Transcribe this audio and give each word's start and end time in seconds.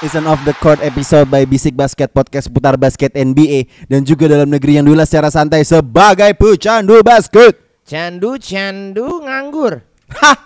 Is 0.00 0.16
an 0.16 0.24
off 0.24 0.40
the 0.48 0.56
court 0.56 0.80
episode 0.80 1.28
by 1.28 1.44
Bisik 1.44 1.76
Basket 1.76 2.08
Podcast 2.08 2.48
putar 2.48 2.76
basket 2.76 3.12
NBA 3.12 3.68
dan 3.84 4.00
juga 4.02 4.28
dalam 4.28 4.48
negeri 4.48 4.80
yang 4.80 4.86
diulas 4.88 5.12
secara 5.12 5.28
santai 5.28 5.60
sebagai 5.62 6.32
pecandu 6.36 7.04
basket. 7.04 7.56
Candu 7.84 8.40
candu 8.40 9.20
nganggur. 9.24 9.84
Hah. 10.16 10.38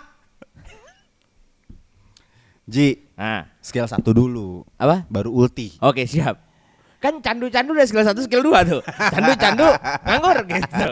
Ji, 2.65 3.05
Ah, 3.15 3.47
skill 3.63 3.87
satu 3.87 4.11
dulu, 4.11 4.67
apa? 4.75 5.07
baru 5.07 5.31
ulti. 5.31 5.71
Oke, 5.79 6.03
siap. 6.03 6.35
Kan 6.99 7.23
candu 7.23 7.47
candu 7.47 7.71
udah 7.71 7.87
skill 7.87 8.03
1, 8.03 8.27
skill 8.27 8.43
2 8.43 8.67
tuh. 8.67 8.81
Candu 8.83 9.31
candu 9.39 9.67
nganggur 10.03 10.37
gitu. 10.51 10.89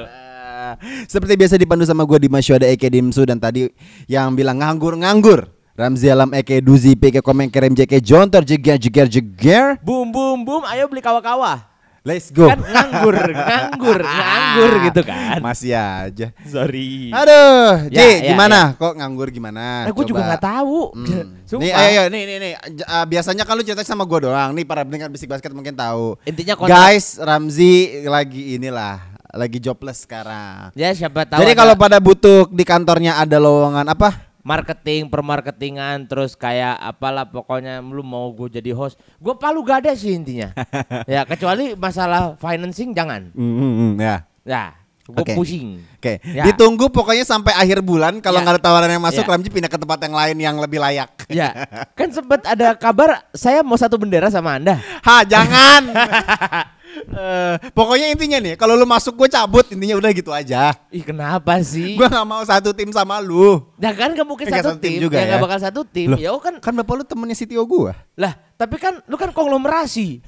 Seperti 1.11 1.33
biasa 1.35 1.59
dipandu 1.59 1.83
sama 1.83 2.07
gue 2.07 2.23
di 2.23 2.29
Masyuada 2.31 2.63
Eke 2.63 2.87
Dimsu 2.87 3.27
dan 3.27 3.43
tadi 3.43 3.67
yang 4.07 4.31
bilang 4.39 4.63
nganggur-nganggur. 4.63 5.51
Ramzi 5.73 6.05
Alam 6.05 6.29
Eke 6.37 6.61
Duzi 6.61 6.93
PK 6.93 7.25
Komeng 7.25 7.49
Kerem 7.49 7.73
JK 7.73 7.97
Jontor 7.97 8.45
Jeger 8.45 8.77
Jeger 8.77 9.09
Jeger. 9.09 9.65
Boom 9.81 10.13
boom 10.13 10.45
boom, 10.45 10.61
ayo 10.69 10.85
beli 10.85 11.01
kawa-kawa. 11.01 11.65
Let's 12.05 12.29
go. 12.29 12.45
Kan 12.45 12.61
nganggur, 12.61 13.17
nganggur, 13.17 13.99
nganggur 14.05 14.73
gitu 14.85 15.01
kan. 15.01 15.41
Masih 15.41 15.73
aja. 15.73 16.29
Sorry. 16.45 17.09
Aduh, 17.09 17.89
Ji, 17.89 17.97
Ya, 17.97 18.05
ya, 18.05 18.37
gimana? 18.37 18.77
Kok 18.77 19.01
nganggur 19.01 19.33
gimana? 19.33 19.89
Nah, 19.89 19.93
gue 19.97 20.05
juga 20.05 20.21
nggak 20.21 20.43
tahu. 20.45 20.93
Hmm. 20.93 21.41
Nih, 21.57 21.71
ayo, 21.73 21.81
ayo, 21.89 22.01
nih, 22.05 22.21
nih, 22.29 22.37
nih. 22.37 22.53
Uh, 22.85 23.05
biasanya 23.09 23.41
lu 23.49 23.65
cerita 23.65 23.81
sama 23.81 24.05
gue 24.05 24.29
doang. 24.29 24.53
Nih 24.53 24.69
para 24.69 24.85
pendengar 24.85 25.09
bisik 25.09 25.25
basket 25.25 25.57
mungkin 25.57 25.73
tahu. 25.73 26.21
Intinya 26.21 26.53
kontrak- 26.53 26.69
Guys, 26.69 27.17
Ramzi 27.17 28.05
lagi 28.05 28.61
inilah, 28.61 29.01
lagi 29.33 29.57
jobless 29.57 30.05
sekarang. 30.05 30.69
Ya 30.77 30.93
siapa 30.93 31.25
tahu. 31.25 31.41
Jadi 31.41 31.57
kalau 31.57 31.73
pada 31.73 31.97
butuh 31.97 32.45
di 32.51 32.61
kantornya 32.61 33.17
ada 33.17 33.41
lowongan 33.41 33.89
apa? 33.89 34.22
Marketing, 34.43 35.07
permarketingan, 35.07 36.05
terus 36.05 36.35
kayak 36.35 36.75
apalah 36.77 37.23
pokoknya 37.23 37.79
lu 37.79 38.03
mau 38.03 38.29
gue 38.35 38.51
jadi 38.51 38.75
host. 38.75 38.99
Gue 39.17 39.33
palu 39.39 39.63
gak 39.63 39.87
ada 39.87 39.91
sih 39.95 40.11
intinya. 40.13 40.51
ya 41.09 41.23
kecuali 41.23 41.73
masalah 41.73 42.35
financing 42.37 42.91
jangan. 42.91 43.31
Hmm, 43.31 43.55
hmm, 43.57 43.91
ya. 43.97 44.15
Ya, 44.43 44.75
gue 45.07 45.23
Oke. 45.23 45.33
pusing. 45.39 45.79
Oke, 45.95 46.19
Ya. 46.35 46.43
ditunggu 46.43 46.91
pokoknya 46.91 47.23
sampai 47.23 47.55
akhir 47.55 47.79
bulan. 47.79 48.19
Kalau 48.19 48.39
Ya. 48.39 48.43
nggak 48.43 48.55
ada 48.59 48.63
tawaran 48.63 48.91
yang 48.91 48.99
masuk, 48.99 49.23
Ya. 49.23 49.31
Ramzi 49.31 49.47
pindah 49.47 49.71
ke 49.71 49.79
tempat 49.79 50.03
yang 50.03 50.15
lain 50.15 50.35
yang 50.35 50.55
lebih 50.59 50.83
layak. 50.83 51.07
Ya, 51.31 51.55
kan 51.97 52.11
sempat 52.11 52.43
ada 52.43 52.75
kabar 52.75 53.23
saya 53.31 53.63
mau 53.63 53.79
satu 53.79 53.95
bendera 53.95 54.27
sama 54.27 54.59
Anda. 54.59 54.83
Ha, 55.03 55.23
jangan. 55.23 55.81
Eh, 56.93 57.55
pokoknya 57.71 58.07
intinya 58.07 58.37
nih, 58.37 58.53
kalau 58.53 58.73
lu 58.73 58.85
masuk 58.85 59.15
gue 59.15 59.25
cabut, 59.27 59.65
intinya 59.67 59.97
udah 59.97 60.11
gitu 60.11 60.29
aja. 60.29 60.77
Ih, 60.87 61.01
kenapa 61.01 61.57
sih? 61.59 61.93
Gue 61.93 62.05
nggak 62.05 62.21
mau 62.23 62.41
satu 62.41 62.69
tim 62.69 62.89
sama 62.89 63.17
lu. 63.17 63.65
Nah 63.75 63.91
kan 63.91 64.11
gak 64.11 64.21
mungkin 64.23 64.45
satu 64.45 64.69
satu 64.69 64.77
tim 64.77 64.93
tim, 64.93 65.01
juga 65.03 65.17
ya 65.17 65.19
ya. 65.19 65.27
nggak 65.27 65.41
bakal 65.41 65.59
satu 65.59 65.81
tim. 65.83 66.13
Loh, 66.13 66.17
Ya 66.17 66.29
kan, 66.37 66.59
Kan 66.59 66.73
bapak 66.75 66.93
lu 66.93 67.03
temennya 67.03 67.33
CTO 67.35 67.63
gue. 67.63 67.91
lah 68.13 68.33
tapi 68.53 68.77
kan 68.77 69.01
lu 69.03 69.15
kan 69.15 69.29
konglomerasi. 69.29 70.21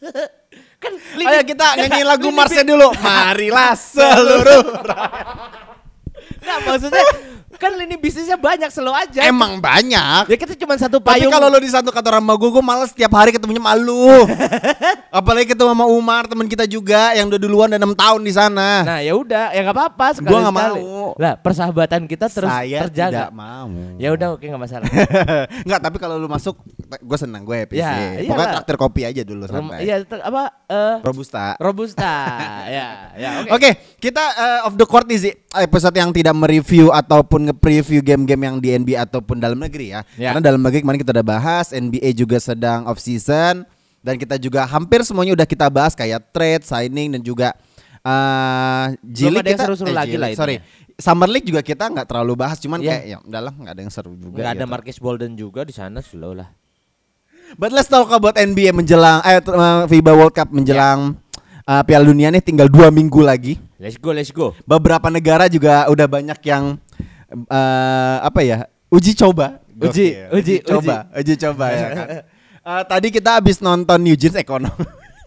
kan 0.82 0.92
lini- 1.14 1.28
Ayo 1.28 1.42
kita 1.44 1.66
nyanyiin 1.78 2.06
lagu 2.06 2.28
Marsnya 2.30 2.64
dulu. 2.64 2.90
Marilah 2.96 3.72
seluruh. 3.74 4.64
Nggak 6.40 6.58
maksudnya 6.64 7.04
kan 7.60 7.76
lini 7.76 7.94
bisnisnya 7.94 8.40
banyak 8.40 8.72
selalu 8.72 8.96
aja. 8.96 9.20
Emang 9.28 9.60
banyak. 9.60 10.24
Ya 10.24 10.36
kita 10.40 10.56
cuma 10.56 10.72
satu 10.74 10.96
Tapi 10.96 11.20
payung. 11.20 11.28
kalau 11.28 11.52
lu 11.52 11.60
di 11.60 11.68
satu 11.68 11.92
kantor 11.92 12.16
sama 12.16 12.32
gue, 12.32 12.48
gue 12.48 12.64
males 12.64 12.88
setiap 12.88 13.12
hari 13.12 13.36
ketemunya 13.36 13.60
sama 13.60 13.76
lu. 13.76 14.24
Apalagi 15.20 15.52
ketemu 15.52 15.76
sama 15.76 15.84
Umar, 15.84 16.24
teman 16.24 16.48
kita 16.48 16.64
juga 16.64 17.12
yang 17.12 17.28
udah 17.28 17.36
duluan 17.36 17.68
dan 17.68 17.82
6 17.82 17.92
tahun 17.92 18.20
di 18.24 18.32
sana. 18.32 18.68
Nah 18.80 18.98
ya 19.04 19.12
udah, 19.12 19.52
ya 19.52 19.60
nggak 19.60 19.76
apa-apa 19.76 20.06
sekali 20.16 20.32
Gua 20.32 20.40
nggak 20.40 20.56
mau. 20.56 21.12
Lah 21.20 21.34
persahabatan 21.36 22.08
kita 22.08 22.32
terus 22.32 22.48
Saya 22.48 22.88
terjaga. 22.88 23.28
tidak 23.28 23.32
mau. 23.34 23.68
Ya 24.00 24.08
udah 24.14 24.28
oke 24.32 24.44
nggak 24.46 24.62
masalah. 24.62 24.88
Enggak, 25.68 25.80
tapi 25.84 25.96
kalau 26.00 26.16
lu 26.16 26.30
masuk, 26.30 26.56
gue 26.96 27.18
senang, 27.18 27.44
gue 27.44 27.56
happy 27.60 27.76
Ya, 27.76 27.90
sih. 27.92 28.00
iyalah. 28.24 28.28
Pokoknya 28.30 28.48
traktir 28.56 28.76
kopi 28.78 29.00
aja 29.04 29.22
dulu 29.26 29.44
sampai. 29.44 29.84
Iya 29.84 29.94
apa? 30.06 30.42
eh, 30.64 30.94
Robusta. 31.04 31.44
Robusta. 31.60 32.14
ya, 32.78 32.88
ya 33.18 33.28
oke. 33.44 33.50
Oke, 33.58 33.70
kita 33.98 34.24
uh, 34.32 34.66
off 34.70 34.78
the 34.78 34.86
court 34.86 35.04
nih 35.04 35.18
Zi. 35.18 35.30
episode 35.50 35.92
yang 35.92 36.14
tidak 36.14 36.32
mereview 36.32 36.94
ataupun 36.94 37.49
nge-preview 37.50 38.00
game-game 38.00 38.42
yang 38.46 38.56
di 38.62 38.68
NBA 38.72 38.98
ataupun 39.10 39.42
dalam 39.42 39.58
negeri 39.58 39.92
ya. 39.92 40.00
Ya. 40.14 40.30
Karena 40.32 40.54
dalam 40.54 40.62
negeri 40.62 40.86
kemarin 40.86 41.00
kita 41.02 41.10
udah 41.10 41.26
bahas, 41.26 41.74
NBA 41.74 42.14
juga 42.14 42.38
sedang 42.38 42.86
off 42.86 43.02
season 43.02 43.66
dan 44.00 44.14
kita 44.16 44.40
juga 44.40 44.64
hampir 44.64 45.04
semuanya 45.04 45.36
udah 45.36 45.44
kita 45.44 45.66
bahas 45.68 45.92
kayak 45.92 46.32
trade, 46.32 46.64
signing 46.64 47.12
dan 47.18 47.20
juga 47.20 47.52
uh, 48.06 48.96
ada 48.96 49.40
kita 49.44 49.64
seru-seru 49.68 49.92
lagi 49.92 50.16
G 50.16 50.20
lah 50.20 50.28
Sorry. 50.32 50.56
intinya. 50.60 50.78
Summer 51.00 51.28
League 51.32 51.48
juga 51.48 51.64
kita 51.64 51.88
nggak 51.88 52.06
terlalu 52.12 52.36
bahas, 52.36 52.60
cuman 52.60 52.76
Ya. 52.84 53.00
kayak 53.00 53.04
ya 53.08 53.16
udahlah 53.24 53.52
nggak 53.56 53.72
ada 53.72 53.80
yang 53.80 53.92
seru 53.92 54.12
juga. 54.20 54.36
Nggak 54.36 54.52
ada 54.52 54.64
gitu. 54.64 54.72
Marcus 54.72 54.98
Bolden 55.00 55.32
juga 55.32 55.60
di 55.64 55.72
sana 55.72 56.04
slow 56.04 56.36
lah. 56.36 56.48
But 57.56 57.72
let's 57.72 57.88
talk 57.88 58.12
about 58.12 58.36
NBA 58.36 58.70
menjelang 58.76 59.24
eh 59.26 59.40
uh, 59.42 59.88
FIBA 59.88 60.12
World 60.12 60.36
Cup 60.36 60.52
menjelang 60.52 61.16
uh, 61.66 61.82
Piala 61.82 62.04
Dunia 62.04 62.28
nih 62.30 62.44
tinggal 62.44 62.68
dua 62.68 62.92
minggu 62.92 63.18
lagi. 63.24 63.56
Let's 63.80 63.96
go, 63.96 64.12
let's 64.12 64.28
go. 64.30 64.52
beberapa 64.68 65.08
negara 65.08 65.48
juga 65.48 65.88
udah 65.88 66.04
banyak 66.04 66.36
yang 66.44 66.76
eh, 67.30 68.16
apa 68.20 68.40
ya 68.40 68.58
uji 68.88 69.14
coba 69.14 69.62
Uji, 69.72 70.12
Gokil. 70.12 70.36
uji, 70.36 70.54
coba 70.60 70.96
uji 71.10 71.34
coba 71.38 71.66
ya 71.70 71.86
kan 71.88 72.08
Eh, 72.60 72.82
tadi 72.84 73.08
kita 73.08 73.40
habis 73.40 73.56
nonton 73.58 73.96
New 73.96 74.12
Jeans 74.12 74.36
Econo 74.36 74.68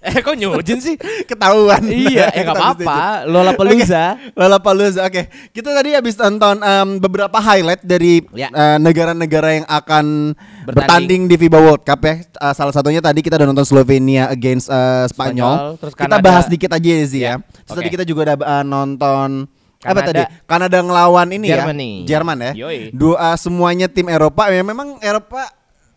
Eh 0.03 0.19
kok 0.19 0.35
nyujin 0.35 0.77
sih? 0.77 0.99
ketahuan 1.25 1.79
iya, 1.87 2.27
ya 2.29 2.43
nggak 2.43 2.53
Kita 2.53 2.67
habis 2.67 2.85
apa-apa. 2.85 2.99
New 3.23 3.23
Jeans. 3.23 4.35
Lola 4.35 4.57
Pelusa. 4.59 4.99
Oke, 5.09 5.21
oke 5.23 5.23
kita 5.49 5.69
tadi 5.71 5.89
habis 5.95 6.13
nonton 6.13 6.59
em, 6.59 6.87
beberapa 6.99 7.33
highlight 7.33 7.81
dari 7.81 8.19
Ya. 8.29 8.51
eh, 8.51 8.77
negara-negara 8.77 9.49
yang 9.55 9.65
akan 9.65 10.35
bertanding. 10.67 10.75
Bertanding. 10.75 11.21
di 11.25 11.35
FIBA 11.39 11.57
World 11.57 11.81
Cup 11.81 12.03
ya 12.03 12.15
Eh, 12.21 12.53
salah 12.53 12.69
satunya 12.69 12.99
tadi 12.99 13.23
kita 13.23 13.33
udah 13.33 13.47
nonton 13.47 13.63
Slovenia 13.63 14.27
against 14.27 14.67
eh, 14.67 15.07
Spanyol, 15.07 15.55
Spanyol, 15.71 15.79
terus 15.79 15.93
kita 15.95 16.17
bahas 16.19 16.45
dikit 16.45 16.69
aja 16.69 16.83
ya 16.85 17.05
Zi 17.07 17.17
ya 17.17 17.25
Ya, 17.25 17.33
terus 17.63 17.77
tadi 17.79 17.89
kita 17.89 18.03
juga 18.03 18.19
udah 18.27 18.37
eh, 18.37 18.63
nonton 18.63 19.47
apa 19.83 19.91
Kanada. 19.93 20.07
tadi 20.07 20.23
Kanada 20.43 20.77
ngelawan 20.79 21.27
ini 21.29 21.45
Germany. 21.45 21.89
ya 22.01 22.07
Jerman 22.09 22.37
ya 22.39 22.51
Yoi. 22.55 22.79
dua 22.89 23.35
semuanya 23.35 23.85
tim 23.85 24.07
Eropa 24.07 24.47
ya 24.47 24.63
memang 24.63 24.97
Eropa 24.99 25.51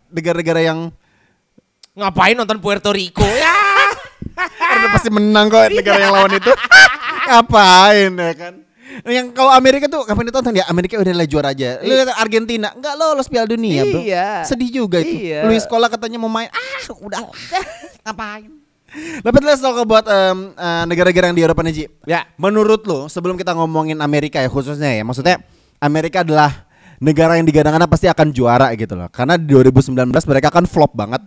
negara-negara 0.09 0.61
yang 0.61 0.91
Ngapain 1.97 2.37
nonton 2.37 2.61
Puerto 2.61 2.93
Rico? 2.93 3.25
ya. 3.41 3.57
udah 4.37 4.91
pasti 4.93 5.09
menang 5.09 5.49
kok 5.49 5.73
negara 5.73 5.97
yang 5.99 6.13
lawan 6.13 6.33
itu 6.35 6.53
ngapain 7.27 8.13
ya 8.13 8.33
kan 8.37 8.55
yang 9.05 9.33
kalau 9.33 9.49
Amerika 9.51 9.89
tuh 9.89 10.05
kapan 10.05 10.29
ditonton 10.29 10.55
ya 10.55 10.65
Amerika 10.69 10.97
udah 10.97 11.15
lah 11.15 11.25
juara 11.25 11.53
aja 11.53 11.81
lu 11.81 11.91
lihat 11.91 12.17
Argentina 12.17 12.69
nggak 12.71 12.95
lolos 12.95 13.29
Piala 13.29 13.49
Dunia 13.49 13.83
bro 13.83 14.01
Iya. 14.01 14.45
sedih 14.45 14.71
juga 14.75 15.01
itu 15.01 15.33
Iya. 15.33 15.45
Luis 15.45 15.65
sekolah 15.65 15.89
katanya 15.89 16.17
mau 16.17 16.29
main 16.29 16.49
ah 16.49 16.81
udah 16.93 17.21
ngapain 18.05 18.66
Tapi 18.95 19.37
let's 19.43 19.59
talk 19.59 19.77
about 19.77 20.07
um, 20.07 20.55
uh, 20.55 20.85
negara-negara 20.87 21.29
yang 21.31 21.37
di 21.37 21.45
Eropa 21.45 21.61
nih 21.67 21.75
Ji. 21.75 21.85
Ya. 22.07 22.25
Menurut 22.39 22.87
lo 22.87 23.11
sebelum 23.11 23.35
kita 23.35 23.53
ngomongin 23.53 23.99
Amerika 23.99 24.39
ya 24.39 24.47
khususnya 24.47 24.95
ya 24.95 25.03
maksudnya 25.03 25.43
Amerika 25.83 26.23
adalah 26.23 26.65
negara 26.97 27.37
yang 27.37 27.45
digadang-gadang 27.45 27.91
pasti 27.91 28.09
akan 28.09 28.33
juara 28.33 28.73
gitu 28.73 28.97
loh 28.97 29.13
karena 29.13 29.37
di 29.37 29.53
2019 29.53 30.09
mereka 30.09 30.49
kan 30.49 30.65
flop 30.65 30.97
banget 30.97 31.21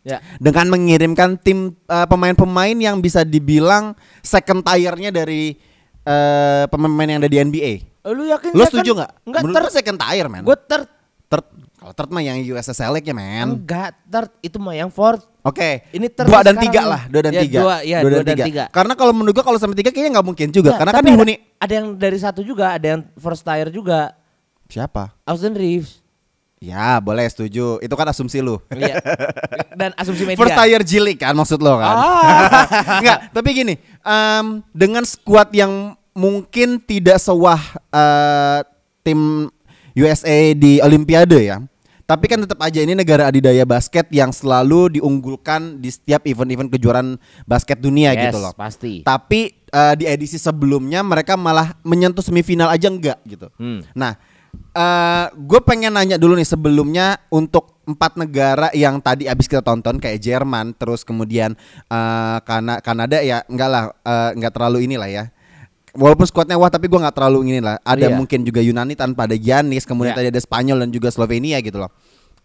Ya. 0.00 0.16
dengan 0.40 0.64
mengirimkan 0.72 1.36
tim 1.36 1.76
uh, 1.84 2.08
pemain-pemain 2.08 2.72
yang 2.72 3.04
bisa 3.04 3.20
dibilang 3.20 3.92
second 4.24 4.64
tier-nya 4.64 5.12
dari 5.12 5.60
uh, 6.08 6.64
pemain-pemain 6.72 7.08
yang 7.12 7.20
ada 7.20 7.28
di 7.28 7.36
NBA. 7.36 7.72
Lu 8.08 8.24
yakin? 8.24 8.56
Lo 8.56 8.64
second? 8.64 8.80
setuju 8.80 8.90
nggak? 8.96 9.10
Enggak 9.28 9.42
Menurut 9.44 9.68
ter. 9.68 9.76
second 9.76 9.96
tier 10.00 10.26
man. 10.32 10.40
Gue 10.48 10.56
ter. 10.56 10.80
Kalau 11.80 11.92
third 11.96 12.10
mah 12.10 12.20
yang 12.20 12.36
USS 12.38 12.76
Select 12.76 13.02
ya 13.02 13.16
man. 13.16 13.56
Enggak 13.56 13.96
ter. 14.04 14.28
Itu 14.38 14.60
mah 14.60 14.76
yang 14.76 14.92
fourth. 14.92 15.24
Oke. 15.40 15.88
Ini 15.90 16.06
third 16.06 16.28
dua 16.28 16.44
dan 16.44 16.60
tiga 16.60 16.84
lah, 16.84 17.02
dua 17.08 17.22
dan 17.24 17.32
Ya, 17.32 17.40
tiga. 17.40 17.58
dua, 17.58 17.74
ya, 17.80 17.98
dua 18.04 18.20
dan 18.20 18.36
tiga. 18.36 18.64
Karena 18.68 18.92
kalau 18.92 19.16
menurut 19.16 19.32
gue 19.32 19.40
kalau 19.40 19.56
sampai 19.56 19.74
tiga 19.74 19.88
kayaknya 19.88 20.20
nggak 20.20 20.26
mungkin 20.28 20.48
juga. 20.52 20.76
Nggak, 20.76 20.80
Karena 20.84 20.92
kan 20.92 21.02
dihuni 21.02 21.34
ada, 21.34 21.64
ada 21.64 21.72
yang 21.72 21.86
dari 21.96 22.18
satu 22.20 22.40
juga, 22.44 22.76
ada 22.76 22.86
yang 22.86 23.00
first 23.16 23.40
tier 23.40 23.72
juga. 23.72 24.12
siapa? 24.68 25.10
Austin 25.24 25.56
Reeves. 25.56 26.04
Ya 26.60 27.00
boleh 27.00 27.24
setuju. 27.24 27.80
Itu 27.80 27.96
kan 27.96 28.04
asumsi 28.06 28.44
lu. 28.44 28.60
Iya. 28.68 29.00
Dan 29.72 29.96
asumsi 29.96 30.28
media. 30.28 30.36
First 30.36 30.52
tier 30.54 30.82
Jilik 30.84 31.16
kan 31.16 31.32
maksud 31.32 31.56
lo 31.56 31.80
kan? 31.80 31.96
Ah. 31.96 32.68
Enggak, 33.00 33.18
tapi 33.32 33.48
gini, 33.50 33.74
em, 34.04 34.60
dengan 34.70 35.00
skuad 35.02 35.48
yang 35.50 35.96
mungkin 36.12 36.76
tidak 36.78 37.16
sewah 37.16 37.56
eh, 37.88 38.60
tim 39.00 39.48
USA 39.94 40.54
di 40.54 40.78
Olimpiade 40.80 41.40
ya. 41.40 41.58
Tapi 42.04 42.26
kan 42.26 42.42
tetap 42.42 42.58
aja 42.58 42.82
ini 42.82 42.98
negara 42.98 43.30
adidaya 43.30 43.62
basket 43.62 44.10
yang 44.10 44.34
selalu 44.34 44.98
diunggulkan 44.98 45.78
di 45.78 45.94
setiap 45.94 46.26
event-event 46.26 46.66
kejuaraan 46.74 47.14
basket 47.46 47.78
dunia 47.78 48.10
Yes, 48.18 48.34
gitu 48.34 48.38
loh. 48.42 48.50
pasti. 48.58 49.06
Tapi 49.06 49.54
eh, 49.70 49.94
di 49.94 50.10
edisi 50.10 50.34
sebelumnya 50.34 51.06
mereka 51.06 51.38
malah 51.38 51.78
menyentuh 51.86 52.26
semifinal 52.26 52.66
aja 52.66 52.90
enggak 52.90 53.22
gitu. 53.22 53.46
Hmm. 53.62 53.86
Nah, 53.94 54.18
gue 55.30 55.60
pengen 55.62 55.94
nanya 55.94 56.18
dulu 56.18 56.34
nih 56.34 56.50
sebelumnya 56.50 57.22
untuk 57.30 57.78
empat 57.86 58.18
negara 58.18 58.74
yang 58.74 58.98
tadi 58.98 59.26
abis 59.30 59.46
kita 59.46 59.62
tonton 59.62 59.98
kayak 59.98 60.18
Jerman, 60.18 60.74
terus 60.74 61.06
kemudian 61.06 61.54
eh, 61.86 62.38
Kana 62.42 62.82
Kanada 62.82 63.22
ya 63.22 63.46
enggak 63.46 63.68
lah, 63.70 63.84
eh, 64.02 64.30
enggak 64.34 64.52
terlalu 64.58 64.90
inilah 64.90 65.06
ya. 65.06 65.24
Walaupun 65.90 66.22
skuadnya 66.22 66.54
wah 66.54 66.70
tapi 66.70 66.86
gue 66.86 66.98
nggak 66.98 67.14
terlalu 67.14 67.50
ini 67.50 67.58
lah. 67.58 67.78
Ada 67.82 68.10
Iya. 68.10 68.16
mungkin 68.16 68.46
juga 68.46 68.62
Yunani 68.62 68.94
tanpa 68.94 69.26
ada 69.26 69.34
Giannis, 69.34 69.82
kemudian 69.82 70.14
Iya. 70.14 70.18
tadi 70.22 70.28
ada 70.30 70.40
Spanyol 70.40 70.86
dan 70.86 70.90
juga 70.90 71.08
Slovenia 71.10 71.58
gitu 71.58 71.82
loh. 71.82 71.90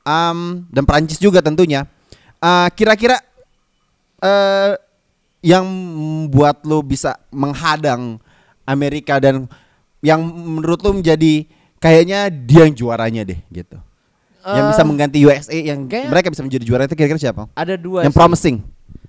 Am, 0.01 0.65
dan 0.69 0.85
Prancis 0.85 1.17
juga 1.17 1.41
tentunya. 1.41 1.85
Eh, 2.37 2.67
Kira-kira 2.73 3.17
eh 4.21 4.73
yang 5.45 5.65
membuat 5.65 6.65
lo 6.65 6.81
bisa 6.81 7.21
menghadang 7.29 8.17
Amerika 8.65 9.21
dan 9.21 9.45
yang 10.01 10.25
menurut 10.25 10.81
lo 10.81 10.97
menjadi 10.97 11.45
kayaknya 11.77 12.33
dia 12.33 12.65
yang 12.65 12.73
juaranya 12.73 13.21
deh 13.23 13.37
gitu. 13.51 13.77
yang 14.45 14.69
Eh, 14.69 14.71
bisa 14.73 14.83
mengganti 14.85 15.17
USA 15.21 15.57
yang 15.57 15.85
mereka 15.85 16.29
bisa 16.29 16.45
menjadi 16.45 16.61
juara 16.65 16.85
itu 16.85 16.93
kira-kira 16.93 17.17
siapa? 17.17 17.49
Ada 17.53 17.77
dua 17.77 18.05
yang 18.05 18.13
sih. 18.13 18.17
promising. 18.17 18.57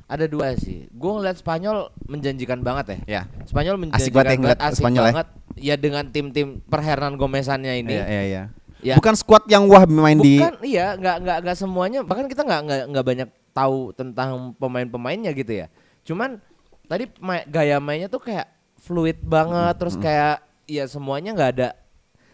Ada 0.06 0.30
dua 0.30 0.54
sih. 0.54 0.86
Gue 0.94 1.10
ngeliat 1.18 1.36
Spanyol 1.38 1.90
menjanjikan 2.06 2.62
banget 2.62 2.86
ya. 2.86 2.98
Ya. 3.06 3.22
Spanyol 3.44 3.74
Asik 3.90 4.14
menjanjikan 4.14 4.38
banget 4.38 4.58
ya 4.58 4.66
asik 4.70 4.82
Spanyol 4.82 5.02
ya. 5.02 5.12
banget. 5.12 5.28
Ya 5.56 5.74
dengan 5.74 6.04
tim-tim 6.08 6.62
per 6.62 6.80
Hernan 6.80 7.18
Gomesannya 7.18 7.82
ini. 7.82 7.94
Iya, 7.96 8.06
iya, 8.06 8.22
iya. 8.22 8.42
Ya. 8.84 8.94
Bukan 9.00 9.16
squad 9.18 9.48
yang 9.50 9.66
wah 9.66 9.82
main 9.88 10.20
di 10.20 10.38
Bukan 10.38 10.62
iya 10.62 10.94
nggak 10.94 11.16
nggak 11.24 11.38
nggak 11.42 11.56
semuanya 11.58 12.00
bahkan 12.06 12.28
kita 12.28 12.44
nggak 12.44 12.60
nggak 12.60 12.80
nggak 12.92 13.06
banyak 13.08 13.28
tahu 13.50 13.90
tentang 13.96 14.52
pemain-pemainnya 14.60 15.32
gitu 15.32 15.64
ya 15.64 15.66
cuman 16.04 16.36
tadi 16.84 17.08
ma- 17.18 17.42
gaya 17.48 17.80
mainnya 17.80 18.06
tuh 18.06 18.20
kayak 18.20 18.46
fluid 18.78 19.16
banget 19.24 19.74
terus 19.80 19.96
kayak 19.96 20.44
ya 20.68 20.84
semuanya 20.86 21.32
nggak 21.32 21.50
ada 21.56 21.68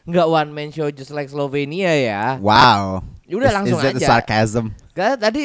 nggak 0.02 0.26
one 0.28 0.50
man 0.50 0.68
show 0.74 0.90
just 0.90 1.14
like 1.14 1.30
Slovenia 1.30 1.94
ya 1.94 2.22
wow. 2.42 3.00
Ya 3.24 3.38
udah 3.38 3.48
Is- 3.48 3.56
langsung 3.62 3.78
is 3.78 3.84
that 3.86 3.94
a 3.94 3.98
aja. 4.02 4.08
sarcasm? 4.18 4.64
karena 4.92 5.14
tadi 5.16 5.42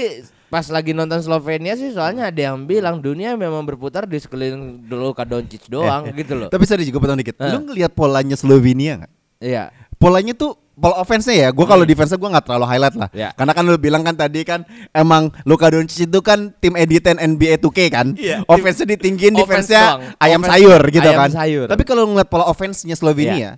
pas 0.47 0.63
lagi 0.71 0.95
nonton 0.95 1.19
Slovenia 1.19 1.75
sih 1.75 1.91
soalnya 1.91 2.31
ada 2.31 2.39
yang 2.39 2.63
bilang 2.63 3.03
dunia 3.03 3.35
memang 3.35 3.67
berputar 3.67 4.07
di 4.07 4.15
sekeliling 4.15 4.87
Luka 4.87 5.27
Doncic 5.27 5.67
doang 5.67 6.07
gitu 6.15 6.33
loh 6.39 6.47
Tapi 6.47 6.63
sorry 6.63 6.87
gue 6.87 6.95
potong 6.95 7.19
dikit. 7.19 7.35
Eh. 7.43 7.51
Lu 7.51 7.67
ngelihat 7.67 7.91
polanya 7.91 8.39
Slovenia 8.39 9.03
nggak? 9.03 9.13
iya 9.37 9.69
polanya 9.97 10.33
tuh 10.33 10.57
pola 10.77 11.01
offense-nya 11.01 11.35
ya, 11.35 11.49
gue 11.49 11.65
kalau 11.65 11.81
defense 11.89 12.13
gue 12.13 12.29
nggak 12.29 12.45
terlalu 12.45 12.65
highlight 12.69 12.93
lah. 12.93 13.09
Hmm. 13.09 13.17
Ya. 13.17 13.29
Karena 13.33 13.51
kan 13.57 13.65
lu 13.65 13.81
bilang 13.81 14.05
kan 14.05 14.13
tadi 14.13 14.45
kan 14.45 14.61
emang 14.93 15.33
Luka 15.41 15.73
Doncic 15.73 16.05
itu 16.05 16.19
kan 16.21 16.53
tim 16.61 16.77
editan 16.77 17.17
NBA 17.17 17.57
2K 17.57 17.79
kan. 17.89 18.13
Iya. 18.13 18.45
Offense-nya 18.45 18.93
ditinggiin, 18.93 19.33
defense-nya 19.33 20.13
ayam 20.21 20.45
Offense- 20.45 20.53
sayur 20.53 20.81
gitu 20.93 21.09
ayam 21.09 21.17
kan. 21.25 21.29
sayur. 21.33 21.65
Tapi 21.65 21.81
kalau 21.81 22.05
ngeliat 22.05 22.29
pola 22.29 22.45
offense-nya 22.45 22.93
Slovenia, 22.93 23.57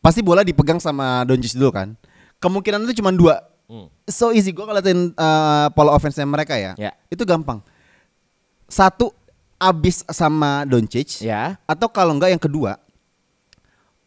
pasti 0.00 0.24
bola 0.24 0.40
dipegang 0.40 0.80
sama 0.80 1.28
Doncic 1.28 1.60
dulu 1.60 1.76
kan. 1.76 1.92
Kemungkinan 2.40 2.88
itu 2.88 3.04
cuma 3.04 3.12
dua. 3.12 3.36
Hmm. 3.70 3.86
So 4.04 4.34
easy 4.34 4.50
gue 4.50 4.60
ngeliatin 4.60 5.14
uh, 5.14 5.70
pola 5.70 5.94
offense-nya 5.94 6.26
mereka 6.26 6.58
ya. 6.58 6.74
Ya. 6.74 6.90
Itu 7.06 7.22
gampang. 7.22 7.62
Satu 8.66 9.14
abis 9.56 10.02
sama 10.08 10.64
Doncic 10.64 11.20
ya 11.20 11.54
atau 11.64 11.86
kalau 11.86 12.16
enggak 12.16 12.32
yang 12.32 12.40
kedua 12.40 12.80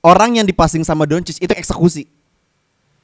orang 0.01 0.35
yang 0.35 0.43
dipasing 0.43 0.81
sama 0.81 1.05
Doncic 1.05 1.39
itu 1.39 1.53
eksekusi. 1.53 2.09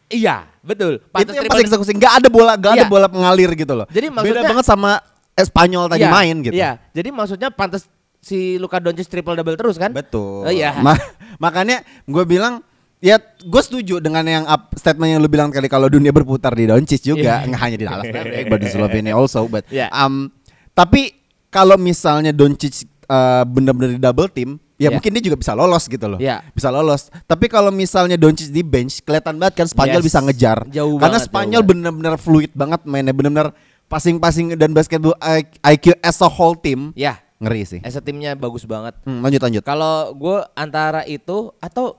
iya 0.09 0.49
betul 0.59 0.97
itu 0.97 1.05
Pantes 1.13 1.31
yang 1.31 1.45
triple- 1.45 1.53
pasti 1.53 1.65
eksekusi. 1.69 1.91
Enggak 1.93 2.13
ada 2.17 2.27
bola, 2.27 2.57
ada 2.57 2.73
Iya. 2.73 2.89
bola 2.89 3.05
pengalir 3.05 3.53
gitu 3.53 3.71
loh. 3.71 3.85
Jadi 3.87 4.09
beda 4.09 4.17
maksudnya- 4.17 4.49
banget 4.49 4.65
sama 4.65 4.91
Spanyol 5.37 5.85
tadi 5.87 6.03
Iya, 6.03 6.11
main 6.11 6.35
gitu. 6.41 6.51
Iya, 6.57 6.71
jadi 6.91 7.09
maksudnya 7.13 7.47
pantas 7.53 7.85
si 8.19 8.57
Luka 8.59 8.81
Doncic 8.81 9.07
triple 9.07 9.37
double 9.37 9.55
terus 9.55 9.77
kan? 9.79 9.93
Betul. 9.93 10.43
Oh, 10.43 10.51
iya. 10.51 10.75
Ma- 10.81 10.97
makanya 11.43 11.79
gue 12.03 12.23
bilang 12.25 12.59
ya 12.99 13.15
gue 13.39 13.61
setuju 13.61 13.97
dengan 13.97 14.21
yang 14.21 14.45
up, 14.45 14.71
statement 14.73 15.09
yang 15.09 15.19
lu 15.19 15.27
bilang 15.27 15.49
kali 15.49 15.65
kalau 15.65 15.87
dunia 15.87 16.11
berputar 16.11 16.51
di 16.51 16.63
Doncic 16.63 16.99
juga 17.01 17.39
Iya. 17.39 17.47
nggak 17.47 17.61
hanya 17.61 17.77
di 17.77 17.85
Dallas 17.85 18.05
Mavericks, 18.05 18.47
but 18.47 18.59
di 18.59 18.69
Slovenia 18.69 19.13
also 19.13 19.41
but 19.45 19.63
Iya. 19.67 19.87
um, 19.89 20.27
tapi 20.73 21.15
kalau 21.47 21.75
misalnya 21.75 22.29
Doncic 22.29 22.83
uh, 23.05 23.43
benar-benar 23.43 23.91
di 23.91 23.99
double 23.99 24.27
team 24.27 24.49
ya 24.75 24.87
Iya. 24.87 24.89
mungkin 24.93 25.11
dia 25.11 25.23
juga 25.25 25.35
bisa 25.35 25.51
lolos 25.53 25.83
gitu 25.85 26.07
loh. 26.07 26.15
Iya. 26.17 26.39
Bisa 26.49 26.69
lolos. 26.69 27.11
Tapi 27.25 27.47
kalau 27.47 27.67
misalnya 27.69 28.15
Doncic 28.15 28.47
di 28.47 28.61
bench 28.61 28.99
kelihatan 29.01 29.35
banget 29.35 29.59
kan 29.59 29.67
Spanyol 29.67 29.99
Yes. 29.99 30.07
bisa 30.07 30.19
ngejar. 30.19 30.57
Jauh 30.69 30.95
Karena 30.95 31.15
banget, 31.15 31.27
Spanyol 31.27 31.61
benar-benar 31.61 32.15
fluid 32.15 32.51
banget 32.53 32.79
mainnya 32.83 33.11
benar-benar 33.11 33.51
passing-passing 33.87 34.55
dan 34.55 34.71
basketball 34.71 35.17
IQ 35.61 35.99
as 35.99 36.19
a 36.19 36.29
whole 36.29 36.53
team 36.53 36.93
Ya, 36.93 37.19
ngeri 37.39 37.65
sih. 37.65 37.79
as 37.81 37.91
a 37.93 37.99
timnya 37.99 38.35
bagus 38.35 38.63
banget. 38.63 38.95
Hmm, 39.03 39.19
lanjut 39.19 39.41
lanjut. 39.41 39.63
Kalau 39.63 40.13
gue 40.13 40.37
antara 40.53 41.03
itu 41.03 41.51
atau 41.59 41.98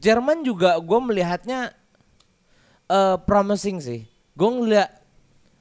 Jerman 0.00 0.40
juga 0.40 0.74
gue 0.76 0.98
melihatnya 0.98 1.76
eh 2.86 3.16
promising 3.22 3.78
sih. 3.78 4.00
Gue 4.32 4.48
ngeliat 4.50 4.88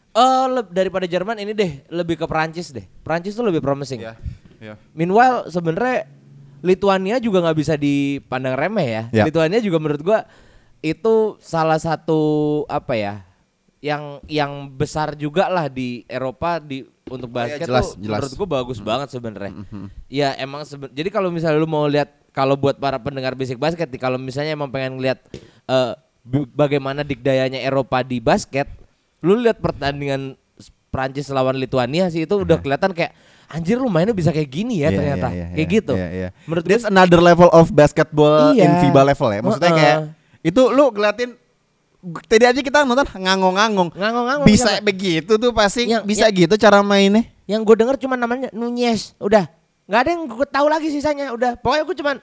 eh 0.10 0.46
le- 0.50 0.70
daripada 0.70 1.06
Jerman 1.06 1.38
ini 1.38 1.52
deh 1.52 1.72
lebih 1.88 2.16
ke 2.16 2.26
Prancis 2.26 2.72
deh. 2.72 2.88
Prancis 3.04 3.36
tuh 3.36 3.44
lebih 3.44 3.60
promising. 3.60 4.02
Ya. 4.02 4.16
Meanwhile 4.92 5.48
sebenarnya 5.48 6.08
Lituania 6.60 7.16
juga 7.18 7.40
nggak 7.40 7.56
bisa 7.56 7.74
dipandang 7.76 8.56
remeh 8.56 8.88
ya. 8.90 9.04
Ya. 9.14 9.24
Lituania 9.24 9.60
juga 9.60 9.78
menurut 9.78 10.02
gua 10.02 10.28
itu 10.80 11.36
salah 11.40 11.76
satu 11.76 12.20
apa 12.66 12.96
ya 12.96 13.16
yang 13.80 14.20
yang 14.28 14.52
besar 14.68 15.16
juga 15.16 15.48
lah 15.48 15.72
di 15.72 16.04
Eropa 16.04 16.60
di 16.60 16.84
untuk 17.08 17.32
Oh, 17.32 17.40
iya, 17.40 17.56
basket 17.56 17.66
jelas, 17.66 17.86
tuh 17.90 17.96
jelas. 17.98 18.20
menurut 18.20 18.34
gua 18.36 18.48
bagus 18.60 18.80
banget 18.80 19.08
sebenarnya. 19.10 19.54
Ya 20.08 20.36
emang 20.36 20.68
seben- 20.68 20.92
jadi 20.92 21.08
kalau 21.08 21.32
misalnya 21.32 21.58
lu 21.58 21.68
mau 21.68 21.88
lihat 21.88 22.12
kalau 22.40 22.56
buat 22.56 22.76
para 22.76 22.96
pendengar 22.96 23.36
basic 23.36 23.60
basket 23.60 23.86
nih 23.86 24.00
kalau 24.00 24.16
misalnya 24.16 24.56
emang 24.56 24.68
pengen 24.68 24.96
lihat 24.98 25.20
eh, 25.66 25.92
b- 26.22 26.48
bagaimana 26.50 27.04
dikdayanya 27.04 27.60
Eropa 27.60 28.00
di 28.00 28.18
basket, 28.18 28.72
lu 29.20 29.36
lihat 29.36 29.60
pertandingan 29.60 30.40
Prancis 30.88 31.28
lawan 31.28 31.54
Lituania 31.54 32.08
sih 32.08 32.24
itu 32.24 32.34
udah 32.34 32.58
kelihatan 32.58 32.90
kayak 32.92 33.12
anjir 33.46 33.76
lu 33.76 33.90
mainnya 33.90 34.10
bisa 34.10 34.32
kayak 34.32 34.48
gini 34.48 34.82
ya 34.82 34.90
Iya, 34.90 34.96
ternyata. 34.96 35.28
iya, 35.30 35.36
iya, 35.36 35.48
kayak 35.52 35.60
iya, 35.62 35.76
gitu. 35.76 35.94
iya, 35.94 36.08
iya. 36.10 36.30
Menurut 36.48 36.64
That's 36.64 36.82
gue 36.82 36.90
another 36.90 37.20
level 37.20 37.50
of 37.52 37.70
basketball 37.70 38.54
in 38.54 38.64
Iya. 38.64 38.80
FIBA 38.82 39.02
level 39.06 39.30
ya. 39.30 39.40
Maksudnya 39.44 39.70
Heeh. 39.70 39.80
kayak 39.84 39.98
itu 40.40 40.62
lu 40.72 40.84
ngeliatin 40.90 41.30
tadi 42.26 42.46
aja 42.48 42.60
kita 42.60 42.88
nonton 42.88 43.06
ngangong-ngangong. 43.06 43.90
Ngangong-ngangong 43.92 44.48
Bisa 44.48 44.80
sama. 44.80 44.82
begitu 44.82 45.36
tuh 45.36 45.52
pasti 45.52 45.84
Yang- 45.86 46.06
bisa 46.08 46.26
yang- 46.26 46.38
gitu 46.40 46.56
cara 46.56 46.80
mainnya. 46.80 47.28
yang 47.44 47.62
gue 47.62 47.76
denger 47.76 47.98
cuma 47.98 48.16
namanya 48.16 48.48
Nunez, 48.50 49.14
udah 49.18 49.46
nggak 49.90 50.00
ada 50.06 50.10
yang 50.14 50.24
gue 50.30 50.48
tahu 50.48 50.68
lagi 50.70 50.88
sisanya, 50.94 51.34
udah 51.34 51.58
pokoknya 51.58 51.84
gue 51.84 51.98
cuman 51.98 52.16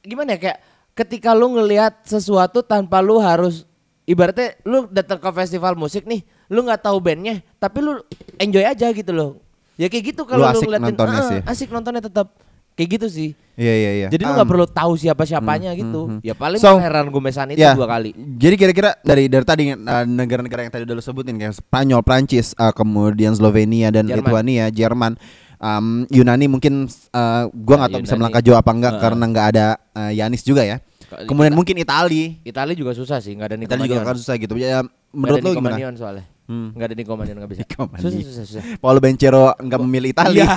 gimana 0.00 0.28
ya 0.34 0.38
kayak 0.40 0.58
ketika 0.96 1.36
lu 1.36 1.52
ngelihat 1.52 2.00
sesuatu 2.08 2.64
tanpa 2.64 3.04
lu 3.04 3.20
harus 3.20 3.68
ibaratnya 4.08 4.56
lu 4.64 4.88
datang 4.88 5.20
ke 5.20 5.28
festival 5.36 5.76
musik 5.76 6.08
nih, 6.08 6.24
lu 6.48 6.64
nggak 6.64 6.80
tahu 6.80 6.96
bandnya, 6.96 7.44
tapi 7.60 7.84
lu 7.84 8.00
enjoy 8.40 8.64
aja 8.64 8.88
gitu 8.88 9.12
loh. 9.12 9.30
Ya 9.76 9.92
kayak 9.92 10.16
gitu 10.16 10.24
kalau 10.24 10.48
Lu 10.48 10.56
lu, 10.56 10.60
ngeliatin, 10.64 10.96
nontonnya 10.96 11.20
"Ah, 11.20 11.28
sih." 11.28 11.40
asik 11.44 11.68
nontonnya 11.68 12.00
tetap 12.00 12.32
kayak 12.72 12.88
gitu 12.96 13.06
sih. 13.12 13.30
Iya 13.60 13.74
iya 13.76 13.90
iya. 14.04 14.08
Jadi 14.08 14.24
lu 14.24 14.32
Um, 14.32 14.36
nggak 14.40 14.48
perlu 14.48 14.66
tahu 14.68 14.92
siapa 14.96 15.28
siapanya 15.28 15.76
gitu. 15.76 16.16
Ya 16.24 16.32
paling 16.32 16.56
So, 16.56 16.80
heran 16.80 17.12
Gomesan 17.12 17.52
itu 17.52 17.60
ya, 17.60 17.76
dua 17.76 17.84
kali. 17.84 18.16
Jadi 18.16 18.54
kira-kira 18.56 18.96
dari 19.04 19.28
dari 19.28 19.44
tadi 19.44 19.76
uh, 19.76 20.04
negara-negara 20.08 20.64
yang 20.64 20.72
tadi 20.72 20.88
udah 20.88 20.96
lu 20.96 21.04
sebutin 21.04 21.36
kayak 21.36 21.60
Spanyol, 21.60 22.00
Prancis, 22.00 22.56
uh, 22.56 22.72
kemudian 22.72 23.36
Slovenia 23.36 23.92
dan 23.92 24.08
Jerman. 24.08 24.24
Lituania, 24.24 24.64
Jerman, 24.72 25.20
um, 25.58 25.86
Yunani 26.08 26.46
mungkin 26.46 26.84
uh, 27.10 27.42
gua 27.50 27.74
nggak 27.76 27.90
Ya, 27.90 27.92
tahu 27.92 28.00
bisa 28.00 28.08
Yunani. 28.08 28.20
melangkah 28.20 28.42
jauh 28.42 28.56
apa 28.56 28.70
enggak 28.70 28.92
Heeh. 28.92 29.02
karena 29.02 29.24
nggak 29.26 29.46
ada 29.48 29.66
uh, 29.92 30.10
Yanis 30.10 30.42
juga 30.42 30.62
ya. 30.62 30.78
Kemudian 31.06 31.50
kita- 31.50 31.58
mungkin 31.58 31.74
Itali. 31.78 32.22
Italia 32.42 32.74
juga 32.74 32.90
susah 32.92 33.18
sih, 33.18 33.32
nggak 33.32 33.46
ada 33.46 33.56
Nico 33.56 33.70
Itali 33.70 33.80
juga 33.84 33.94
Manion. 33.96 34.08
kan 34.08 34.16
susah 34.16 34.34
gitu. 34.36 34.52
Ya, 34.56 34.82
menurut 35.10 35.38
Nico 35.38 35.54
gimana? 35.54 35.76
Soalnya. 35.92 36.24
Hmm. 36.46 36.70
Nggak 36.72 36.86
ada 36.86 36.94
Nico 36.94 37.12
Manion 37.14 37.36
nggak 37.36 37.50
bisa. 37.50 37.62
Susah, 37.96 38.10
susah, 38.22 38.44
susah. 38.44 38.62
Paulo 38.78 38.98
Bencero 38.98 39.54
nggak 39.56 39.80
memilih 39.80 40.10
Itali. 40.10 40.42
Iya. 40.42 40.50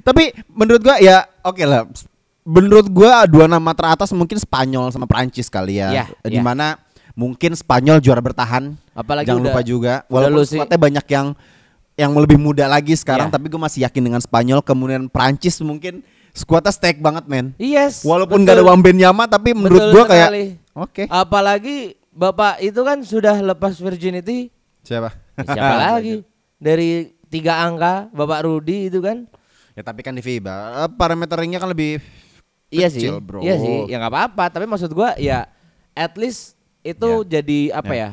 Tapi 0.00 0.24
menurut 0.48 0.80
gua 0.80 0.96
ya 0.98 1.26
oke 1.40 1.62
lah. 1.62 1.84
Menurut 2.44 2.86
gua 2.86 3.24
dua 3.24 3.48
nama 3.48 3.72
teratas 3.72 4.12
mungkin 4.12 4.36
Spanyol 4.36 4.92
sama 4.92 5.08
Prancis 5.08 5.48
kali 5.48 5.80
ya. 5.80 5.88
Iya, 5.90 6.04
Di 6.22 6.38
iya. 6.38 6.44
mana 6.44 6.76
mungkin 7.14 7.56
Spanyol 7.56 7.98
juara 7.98 8.20
bertahan. 8.20 8.76
Apalagi 8.92 9.26
Jangan 9.26 9.42
udah- 9.42 9.54
lupa 9.54 9.62
juga. 9.64 9.94
Walaupun 10.06 10.34
lu 10.34 10.42
sih- 10.44 10.54
squadnya 10.54 10.78
banyak 10.78 11.06
yang 11.08 11.26
yang 11.94 12.10
lebih 12.14 12.34
muda 12.34 12.66
lagi 12.66 12.92
sekarang, 12.92 13.30
Iya. 13.30 13.34
tapi 13.34 13.46
gue 13.46 13.60
masih 13.60 13.86
yakin 13.86 14.02
dengan 14.02 14.18
Spanyol. 14.18 14.60
Kemudian 14.60 15.06
Prancis 15.06 15.58
mungkin 15.60 16.02
skuadnya 16.34 16.74
stack 16.74 16.98
banget 16.98 17.24
men. 17.24 17.54
Yes. 17.54 18.02
Walaupun 18.02 18.42
betul. 18.42 18.50
gak 18.50 18.56
ada 18.58 18.64
Wambenyama, 18.66 19.24
tapi 19.24 19.54
menurut 19.54 19.94
gua 19.94 20.04
kayak. 20.04 20.58
Oke. 20.74 21.06
Apalagi 21.06 21.94
Bapak 22.10 22.58
itu 22.58 22.78
kan 22.78 23.02
sudah 23.02 23.34
lepas 23.36 23.74
virginity 23.74 24.46
Siapa? 24.82 25.10
siapa 25.34 25.74
lagi? 25.90 26.22
Dari 26.58 27.10
tiga 27.26 27.58
angka 27.60 28.06
Bapak 28.10 28.46
Rudi 28.46 28.86
itu 28.86 28.98
kan. 28.98 29.26
Ya 29.74 29.82
tapi 29.82 30.02
kan 30.02 30.14
di 30.14 30.22
FIBA 30.22 30.86
eh, 30.86 30.90
parameternya 30.90 31.58
kan 31.58 31.70
lebih 31.70 31.98
Iya 32.70 32.90
sih. 32.90 33.06
bro. 33.18 33.38
Iya 33.38 33.54
sih, 33.56 33.76
ya 33.86 33.98
nggak 33.98 34.10
apa-apa, 34.10 34.44
tapi 34.50 34.66
maksud 34.66 34.90
gua 34.90 35.14
ya 35.14 35.46
at 35.90 36.14
least 36.14 36.58
itu 36.82 37.22
jadi 37.22 37.70
apa 37.70 37.94
ya? 37.94 38.10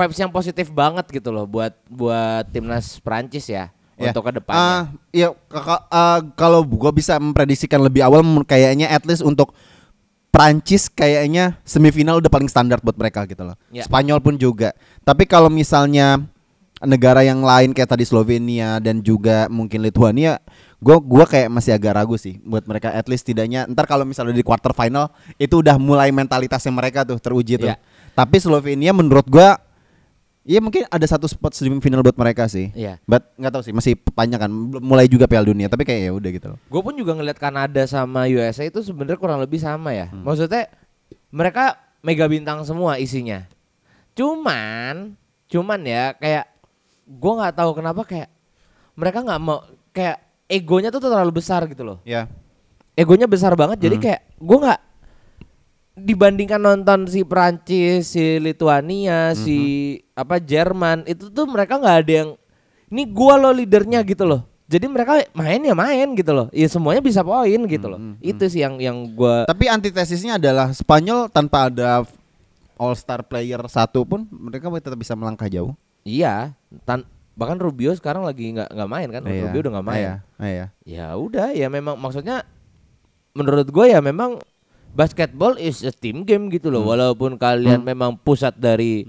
Vibes 0.00 0.16
yang 0.16 0.32
positif 0.32 0.72
banget 0.72 1.04
gitu 1.12 1.28
loh 1.28 1.44
buat 1.44 1.76
buat 1.86 2.48
timnas 2.48 2.96
Prancis 2.98 3.44
ya, 3.46 3.68
Ya. 4.00 4.08
untuk 4.08 4.24
ke 4.24 4.40
depannya. 4.40 4.96
ya 5.12 5.28
kaka- 5.46 5.84
ah, 5.92 6.24
kalau 6.32 6.64
gua 6.64 6.88
bisa 6.88 7.20
memprediksikan 7.20 7.76
lebih 7.78 8.00
awal 8.00 8.24
kayaknya 8.48 8.88
at 8.88 9.04
least 9.04 9.20
untuk 9.20 9.52
Prancis 10.30 10.86
kayaknya 10.86 11.58
semifinal 11.66 12.22
udah 12.22 12.30
paling 12.30 12.46
standar 12.46 12.78
buat 12.80 12.94
mereka 12.94 13.26
gitu 13.26 13.42
loh. 13.42 13.58
Ya. 13.68 13.82
Spanyol 13.84 14.22
pun 14.22 14.38
juga. 14.38 14.72
Tapi 15.02 15.26
kalau 15.26 15.50
misalnya 15.50 16.22
negara 16.80 17.20
yang 17.20 17.44
lain 17.44 17.76
kayak 17.76 17.92
tadi 17.92 18.08
Slovenia 18.08 18.80
dan 18.80 19.04
juga 19.04 19.50
mungkin 19.52 19.84
Lithuania, 19.84 20.40
gua 20.80 20.96
gua 20.96 21.28
kayak 21.28 21.50
masih 21.52 21.76
agak 21.76 21.92
ragu 21.92 22.16
sih 22.16 22.40
buat 22.40 22.64
mereka 22.64 22.88
at 22.88 23.04
least 23.04 23.28
tidaknya 23.28 23.68
ntar 23.68 23.84
kalau 23.84 24.08
misalnya 24.08 24.32
di 24.32 24.40
quarter 24.40 24.72
final 24.72 25.12
itu 25.36 25.60
udah 25.60 25.76
mulai 25.76 26.08
mentalitasnya 26.08 26.72
mereka 26.72 27.04
tuh 27.04 27.18
teruji 27.20 27.60
tuh. 27.60 27.68
Ya. 27.68 27.76
Tapi 28.14 28.40
Slovenia 28.40 28.94
menurut 28.96 29.26
gua 29.28 29.60
Iya 30.50 30.58
mungkin 30.58 30.82
ada 30.90 31.06
satu 31.06 31.30
spot 31.30 31.54
semifinal 31.54 32.02
buat 32.02 32.18
mereka 32.18 32.50
sih. 32.50 32.74
Iya. 32.74 32.98
But 33.06 33.30
nggak 33.38 33.52
tahu 33.54 33.62
sih 33.62 33.70
masih 33.70 33.94
panjang 33.94 34.42
kan 34.42 34.50
belum 34.50 34.82
mulai 34.82 35.06
juga 35.06 35.30
Piala 35.30 35.46
Dunia 35.46 35.70
tapi 35.70 35.86
kayak 35.86 36.00
ya 36.00 36.12
udah 36.12 36.30
gitu 36.34 36.46
loh. 36.50 36.58
Gue 36.66 36.82
pun 36.82 36.90
juga 36.98 37.14
ngeliat 37.14 37.38
Kanada 37.38 37.86
sama 37.86 38.26
USA 38.26 38.66
itu 38.66 38.82
sebenarnya 38.82 39.14
kurang 39.14 39.38
lebih 39.38 39.62
sama 39.62 39.94
ya. 39.94 40.10
Hmm. 40.10 40.26
Maksudnya 40.26 40.66
mereka 41.30 41.78
mega 42.02 42.26
bintang 42.26 42.66
semua 42.66 42.98
isinya. 42.98 43.46
Cuman, 44.18 45.14
cuman 45.46 45.80
ya 45.86 46.18
kayak 46.18 46.50
gue 47.06 47.32
nggak 47.38 47.54
tahu 47.54 47.70
kenapa 47.78 48.02
kayak 48.02 48.26
mereka 48.98 49.22
nggak 49.22 49.38
mau 49.38 49.62
kayak 49.94 50.18
egonya 50.50 50.90
tuh 50.90 50.98
terlalu 50.98 51.38
besar 51.38 51.62
gitu 51.70 51.86
loh. 51.86 52.02
Ya. 52.02 52.26
Egonya 52.98 53.30
besar 53.30 53.54
banget 53.54 53.86
jadi 53.86 53.96
Hmm. 53.96 54.02
kayak 54.02 54.20
gue 54.34 54.58
nggak 54.66 54.80
dibandingkan 56.00 56.58
nonton 56.58 57.04
si 57.06 57.20
Prancis, 57.22 58.12
si 58.12 58.40
Lituania, 58.40 59.36
si 59.36 59.58
Hmm. 60.00 60.20
apa 60.20 60.36
Jerman 60.36 61.04
itu 61.04 61.28
tuh 61.28 61.44
mereka 61.44 61.76
nggak 61.76 61.98
ada 62.04 62.12
yang 62.24 62.30
ini 62.90 63.06
gua 63.06 63.38
lo 63.38 63.50
leadernya 63.52 64.02
gitu 64.02 64.26
loh. 64.26 64.42
Jadi 64.70 64.86
mereka 64.86 65.18
main 65.34 65.58
ya 65.58 65.74
main 65.74 66.14
gitu 66.14 66.30
loh. 66.30 66.46
Ya 66.54 66.70
semuanya 66.70 67.02
bisa 67.02 67.26
poin 67.26 67.60
gitu 67.66 67.86
loh. 67.90 67.98
Hmm, 67.98 68.14
Itu 68.22 68.46
sih 68.46 68.62
yang 68.62 68.78
yang 68.78 68.96
gua 69.14 69.42
Tapi 69.44 69.66
antitesisnya 69.66 70.38
adalah 70.38 70.70
Spanyol 70.70 71.26
tanpa 71.30 71.66
ada 71.66 72.06
All 72.78 72.94
Star 72.94 73.20
player 73.26 73.60
satu 73.66 74.06
pun 74.06 74.24
mereka 74.30 74.70
tetap 74.78 74.96
bisa 74.96 75.12
melangkah 75.18 75.50
jauh. 75.50 75.74
iya 76.00 76.56
tan 76.88 77.04
bahkan 77.36 77.60
Rubio 77.60 77.92
sekarang 77.92 78.24
lagi 78.24 78.56
nggak 78.56 78.72
nggak 78.72 78.90
main 78.90 79.08
kan. 79.12 79.22
Iya. 79.26 79.42
Rubio 79.48 79.60
udah 79.68 79.72
nggak 79.78 79.86
main. 79.86 80.00
Iya, 80.00 80.14
iya. 80.40 80.66
Ya 80.86 81.06
udah 81.18 81.48
ya 81.52 81.66
memang 81.68 81.98
maksudnya 82.00 82.46
menurut 83.34 83.68
gue 83.70 83.86
ya 83.90 84.00
memang 84.02 84.38
basketball 84.92 85.54
is 85.54 85.80
a 85.80 85.90
team 85.90 86.22
game 86.22 86.48
gitu 86.48 86.68
Hmm. 86.68 86.76
loh 86.76 86.84
walaupun 86.86 87.34
kalian 87.34 87.80
memang 87.80 88.14
pusat 88.16 88.52
dari 88.52 89.06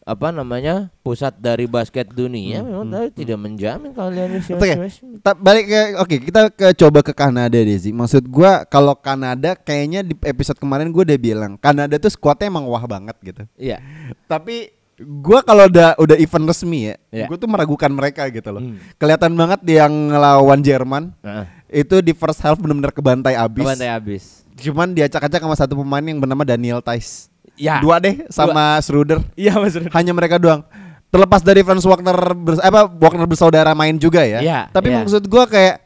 apa 0.00 0.30
namanya 0.30 0.86
pusat 1.00 1.34
dari 1.34 1.66
basket 1.66 2.06
dunia 2.08 2.62
memang 2.62 2.86
tapi 2.86 3.10
tidak 3.12 3.38
menjamin 3.38 3.90
kalian 3.90 4.38
bisa 4.38 4.54
Hmm. 4.54 4.62
Oke, 4.62 4.74
ta- 5.18 5.34
balik 5.36 5.66
ke 5.66 5.80
oke 5.98 6.14
kita 6.22 6.40
ke 6.48 6.66
coba 6.76 7.02
ke 7.02 7.10
Kanada 7.10 7.58
deh 7.58 7.74
sih. 7.76 7.90
Maksud 7.90 8.22
gua 8.24 8.62
kalau 8.64 8.94
Kanada 8.94 9.54
kayaknya 9.54 10.00
di 10.00 10.14
episode 10.22 10.56
kemarin 10.56 10.88
gua 10.88 11.02
udah 11.02 11.18
bilang 11.18 11.52
Kanada 11.56 11.98
tuh 11.98 12.06
skuadnya 12.08 12.46
emang 12.46 12.64
wah 12.64 12.86
banget 12.86 13.18
gitu. 13.20 13.42
iya 13.56 13.82
Tapi 14.24 14.70
gua 14.96 15.42
kalau 15.42 15.66
udah 15.66 15.98
udah 15.98 16.16
event 16.16 16.46
resmi 16.46 16.86
ya, 16.86 16.96
Iya. 17.10 17.26
gua 17.26 17.36
tuh 17.36 17.50
meragukan 17.50 17.90
mereka 17.90 18.30
gitu 18.30 18.46
loh. 18.48 18.62
Hmm. 18.62 18.78
Kelihatan 18.96 19.34
banget 19.34 19.60
yang 19.66 19.90
ngelawan 19.90 20.62
Jerman 20.62 21.10
Heeh. 21.20 21.46
itu 21.82 21.98
di 21.98 22.14
first 22.14 22.38
half 22.40 22.56
benar-benar 22.56 22.94
kebantai 22.94 23.34
abis. 23.34 23.66
Kebantai 23.66 23.90
habis 23.90 24.45
Cuman 24.56 24.90
diacak-acak 24.90 25.38
sama 25.38 25.54
satu 25.54 25.76
pemain 25.76 26.00
yang 26.00 26.16
bernama 26.16 26.42
Daniel 26.42 26.80
Tice. 26.80 27.28
ya 27.56 27.80
Dua 27.80 27.96
deh 27.96 28.20
sama 28.28 28.76
Schroeder. 28.80 29.20
iya 29.32 29.56
mas. 29.56 29.76
Hanya 29.92 30.12
mereka 30.12 30.36
doang. 30.36 30.60
Terlepas 31.08 31.40
dari 31.40 31.60
Franz 31.60 31.84
Wagner 31.84 32.16
bers- 32.34 32.60
apa 32.60 32.84
Wagner 32.84 33.24
bersaudara 33.24 33.72
main 33.72 33.96
juga 33.96 34.20
ya. 34.20 34.40
Iya, 34.40 34.60
Tapi 34.68 34.92
iya. 34.92 35.00
maksud 35.00 35.24
gua 35.24 35.48
kayak 35.48 35.80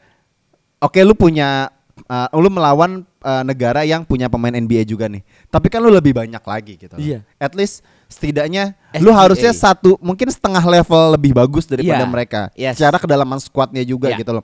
oke 0.79 0.99
lu 0.99 1.15
punya 1.15 1.71
uh, 2.07 2.27
lu 2.35 2.51
melawan 2.51 3.03
uh, 3.21 3.43
negara 3.45 3.83
yang 3.83 4.03
punya 4.03 4.27
pemain 4.27 4.51
NBA 4.51 4.83
juga 4.83 5.07
nih. 5.07 5.23
Tapi 5.47 5.67
kan 5.67 5.79
lu 5.79 5.87
lebih 5.87 6.11
banyak 6.11 6.41
lagi 6.41 6.73
gitu. 6.75 6.91
loh. 6.91 6.99
Iya. 6.99 7.23
At 7.37 7.55
least 7.55 7.79
setidaknya 8.11 8.75
lu 8.99 9.07
SGA. 9.07 9.19
harusnya 9.23 9.51
satu 9.55 9.95
mungkin 10.03 10.27
setengah 10.27 10.59
level 10.59 11.15
lebih 11.15 11.31
bagus 11.31 11.63
daripada 11.63 12.03
Iya. 12.03 12.09
mereka. 12.09 12.41
Yes. 12.51 12.75
Secara 12.75 12.99
kedalaman 12.99 13.39
squadnya 13.39 13.83
juga 13.83 14.11
Iya. 14.11 14.19
gitu 14.19 14.31
loh. 14.35 14.43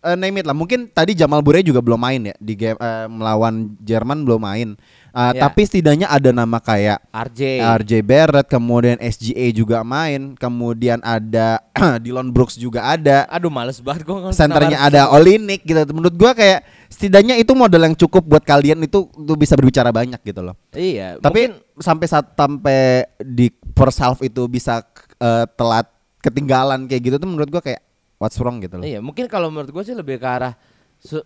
Eh, 0.00 0.16
name 0.16 0.40
it 0.40 0.48
lah. 0.48 0.56
Mungkin 0.56 0.88
tadi 0.88 1.12
Jamal 1.12 1.44
Bure 1.44 1.60
juga 1.60 1.84
belum 1.84 2.00
main 2.00 2.32
ya 2.32 2.34
di 2.40 2.56
game 2.56 2.80
eh, 2.80 3.04
melawan 3.04 3.76
Jerman 3.78 4.24
belum 4.24 4.40
main. 4.40 4.68
Eh, 4.72 5.32
Iya. 5.36 5.42
Tapi 5.44 5.60
setidaknya 5.66 6.06
ada 6.06 6.30
nama 6.30 6.56
kayak 6.56 7.02
RJ 7.10 7.40
RJ 7.60 7.92
Barrett, 8.00 8.46
kemudian 8.46 8.96
SGA 8.96 9.50
juga 9.50 9.82
main, 9.82 10.38
kemudian 10.38 11.02
ada 11.02 11.60
Dylan 12.06 12.30
Brooks 12.30 12.54
juga 12.54 12.86
ada, 12.86 13.26
aduh 13.26 13.50
males 13.50 13.82
banget 13.82 14.06
gua 14.06 14.30
senternya 14.30 14.78
ada 14.78 15.10
Olinik 15.12 15.66
gitu. 15.66 15.82
Menurut 15.90 16.14
gua 16.14 16.32
kayak 16.32 16.62
setidaknya 16.88 17.36
itu 17.36 17.52
modal 17.52 17.82
yang 17.82 17.92
cukup 17.92 18.22
buat 18.22 18.40
kalian 18.40 18.80
itu 18.86 19.04
tuh 19.04 19.36
bisa 19.36 19.58
berbicara 19.58 19.90
banyak 19.90 20.22
gitu 20.22 20.40
loh. 20.40 20.54
iya 20.72 21.18
Tapi 21.18 21.50
mungkin- 21.52 21.82
sampai 21.82 22.06
saat 22.06 22.26
sampai 22.32 22.80
di 23.20 23.50
first 23.74 23.98
half 23.98 24.22
itu 24.22 24.46
bisa 24.46 24.80
eh, 25.18 25.44
telat 25.52 25.90
ketinggalan 26.22 26.86
kayak 26.86 27.02
gitu 27.02 27.16
tuh 27.18 27.28
menurut 27.28 27.50
gua 27.50 27.60
kayak 27.60 27.82
what's 28.20 28.36
wrong 28.36 28.60
gitu 28.60 28.76
loh. 28.76 28.84
Iya, 28.84 29.00
mungkin 29.00 29.24
kalau 29.26 29.48
menurut 29.48 29.72
gue 29.72 29.82
sih 29.82 29.96
lebih 29.96 30.20
ke 30.20 30.28
arah 30.28 30.54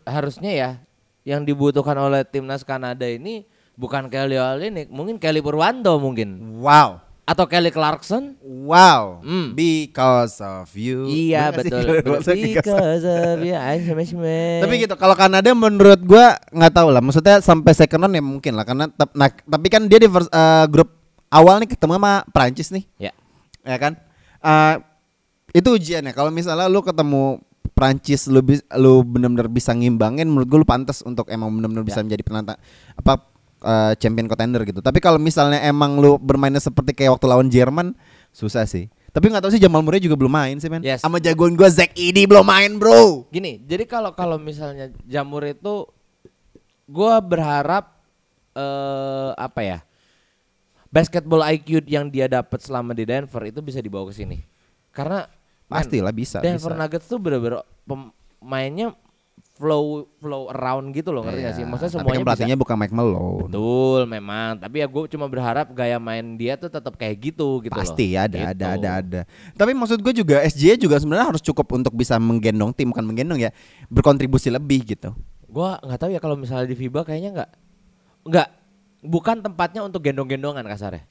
harusnya 0.06 0.52
ya 0.54 0.70
yang 1.26 1.42
dibutuhkan 1.42 1.98
oleh 1.98 2.22
timnas 2.22 2.62
Kanada 2.62 3.02
ini 3.02 3.42
bukan 3.74 4.06
Kelly 4.06 4.38
Olynyk, 4.38 4.88
mungkin 4.88 5.18
Kelly 5.18 5.42
Purwanto 5.42 5.98
mungkin 5.98 6.60
Wow. 6.62 7.02
atau 7.26 7.48
Kelly 7.50 7.74
Clarkson. 7.74 8.38
Wow. 8.44 9.24
Hmm. 9.26 9.56
Because 9.56 10.38
of 10.38 10.70
you. 10.78 11.08
Iya 11.08 11.50
betul. 11.50 12.04
Because- 12.06 13.02
of 13.02 13.42
you, 13.42 13.56
I 13.56 13.82
smash 13.82 14.14
me. 14.14 14.62
Tapi 14.62 14.74
gitu 14.78 14.94
kalau 14.94 15.18
Kanada 15.18 15.50
menurut 15.50 15.98
gua 16.06 16.38
nggak 16.52 16.72
tahu 16.72 16.88
lah. 16.94 17.02
Maksudnya 17.02 17.42
sampai 17.42 17.74
second 17.74 18.06
round 18.06 18.14
ya 18.14 18.22
mungkin 18.22 18.52
lah 18.54 18.62
karena 18.62 18.86
tep- 18.86 19.16
nah, 19.18 19.26
tapi 19.26 19.66
kan 19.66 19.82
dia 19.90 19.98
di 19.98 20.06
first- 20.06 20.30
eh, 20.30 20.66
grup 20.70 20.94
awal 21.26 21.58
nih 21.58 21.74
ketemu 21.74 21.98
sama 21.98 22.22
Prancis 22.30 22.70
nih, 22.70 22.84
Ya, 23.00 23.10
ya 23.66 23.74
kan? 23.82 23.98
Eh, 24.38 24.74
itu 25.54 25.68
ujiannya. 25.70 26.10
Kalau 26.10 26.28
misalnya 26.28 26.66
lu 26.66 26.82
ketemu 26.82 27.38
Prancis 27.72 28.26
lu 28.26 28.38
bis- 28.38 28.66
lu 28.72 29.02
benar-benar 29.02 29.46
bisa 29.46 29.70
ngimbangin 29.70 30.26
menurut 30.26 30.46
gua 30.46 30.58
lu 30.58 30.68
pantas 30.68 31.00
untuk 31.00 31.26
emang 31.26 31.50
benar-benar 31.50 31.82
bisa 31.82 31.98
Ya. 31.98 32.04
menjadi 32.04 32.22
penantang 32.22 32.58
apa 32.92 33.12
eh, 33.60 33.92
champion 33.96 34.26
contender 34.26 34.62
gitu. 34.62 34.78
Tapi 34.78 34.98
kalau 34.98 35.16
misalnya 35.16 35.58
emang 35.60 35.96
lu 35.96 36.14
bermainnya 36.16 36.58
seperti 36.58 36.92
kayak 36.92 37.14
waktu 37.14 37.26
lawan 37.26 37.48
Jerman 37.48 37.94
susah 38.28 38.62
sih. 38.64 38.86
Tapi 39.08 39.26
nggak 39.26 39.40
tahu 39.40 39.52
sih 39.52 39.62
Jamal 39.62 39.78
Murray 39.80 39.98
juga 39.98 40.14
belum 40.14 40.28
main 40.28 40.58
sih 40.58 40.66
men. 40.66 40.82
Yes. 40.82 41.00
Sama 41.00 41.16
jagoan 41.16 41.54
gua 41.54 41.66
Zack 41.66 41.94
Edey 41.94 42.26
belum 42.26 42.42
main 42.42 42.74
bro. 42.76 43.24
gini. 43.28 43.62
Jadi 43.62 43.86
kalau 43.86 44.10
kalau 44.10 44.36
misalnya 44.36 44.90
Jamur 45.02 45.42
itu, 45.42 45.86
gue 46.84 47.14
berharap 47.22 47.94
eh 48.52 49.30
apa 49.34 49.60
ya? 49.62 49.78
Basketball 50.88 51.42
IQ 51.48 51.82
yang 51.86 52.06
dia 52.06 52.26
dapat 52.26 52.58
selama 52.58 52.90
di 52.90 53.02
Denver 53.02 53.42
itu 53.42 53.58
bisa 53.58 53.78
dibawa 53.78 54.06
ke 54.06 54.14
sini. 54.14 54.38
Karena 54.90 55.26
Pastilah 55.66 56.10
bisa. 56.10 56.38
Denver 56.38 56.70
bisa. 56.70 56.80
Nuggets 56.80 57.06
tuh 57.06 57.18
bener-bener 57.18 57.60
pemainnya 57.84 58.92
flow 59.54 60.10
flow 60.18 60.50
around 60.50 60.90
gitu 60.90 61.14
loh 61.14 61.22
ngerti 61.22 61.40
gak 61.40 61.46
Iya, 61.46 61.54
sih? 61.54 61.64
Maksudnya 61.64 61.90
tapi 61.90 61.94
semuanya 61.96 62.10
kan 62.10 62.18
bisa 62.18 62.28
pelatihnya 62.28 62.56
bukan 62.58 62.76
Mike 62.76 62.90
Malone. 62.92 63.38
betul 63.46 64.00
memang. 64.04 64.50
Tapi 64.58 64.76
ya 64.82 64.86
gue 64.86 65.02
cuma 65.08 65.26
berharap 65.26 65.66
gaya 65.70 65.98
main 65.98 66.34
dia 66.34 66.54
tuh 66.54 66.66
tetap 66.66 66.94
kayak 66.94 67.16
gitu 67.22 67.62
gitu 67.62 67.70
Pasti 67.70 68.12
loh. 68.12 68.26
ada, 68.26 68.34
Gitu. 68.34 68.50
ada, 68.50 68.66
ada, 68.74 68.88
ada. 68.98 69.20
Tapi 69.52 69.70
maksud 69.72 69.98
gue 69.98 70.12
juga 70.12 70.42
SJ 70.42 70.74
juga 70.76 70.98
sebenarnya 70.98 71.30
harus 71.30 71.40
cukup 71.40 71.70
untuk 71.72 71.94
bisa 71.94 72.18
menggendong 72.18 72.74
tim, 72.74 72.90
bukan 72.90 73.04
menggendong 73.04 73.40
ya, 73.40 73.50
berkontribusi 73.86 74.50
lebih 74.50 74.82
gitu. 74.84 75.14
Gua 75.46 75.78
nggak 75.78 75.98
tahu 75.98 76.10
ya 76.10 76.18
kalau 76.18 76.34
misalnya 76.34 76.66
di 76.66 76.74
FIBA 76.74 77.06
kayaknya 77.06 77.30
nggak 77.32 77.50
nggak 78.26 78.48
bukan 79.06 79.38
tempatnya 79.38 79.86
untuk 79.86 80.02
gendong-gendongan 80.02 80.66
kasarnya. 80.66 81.06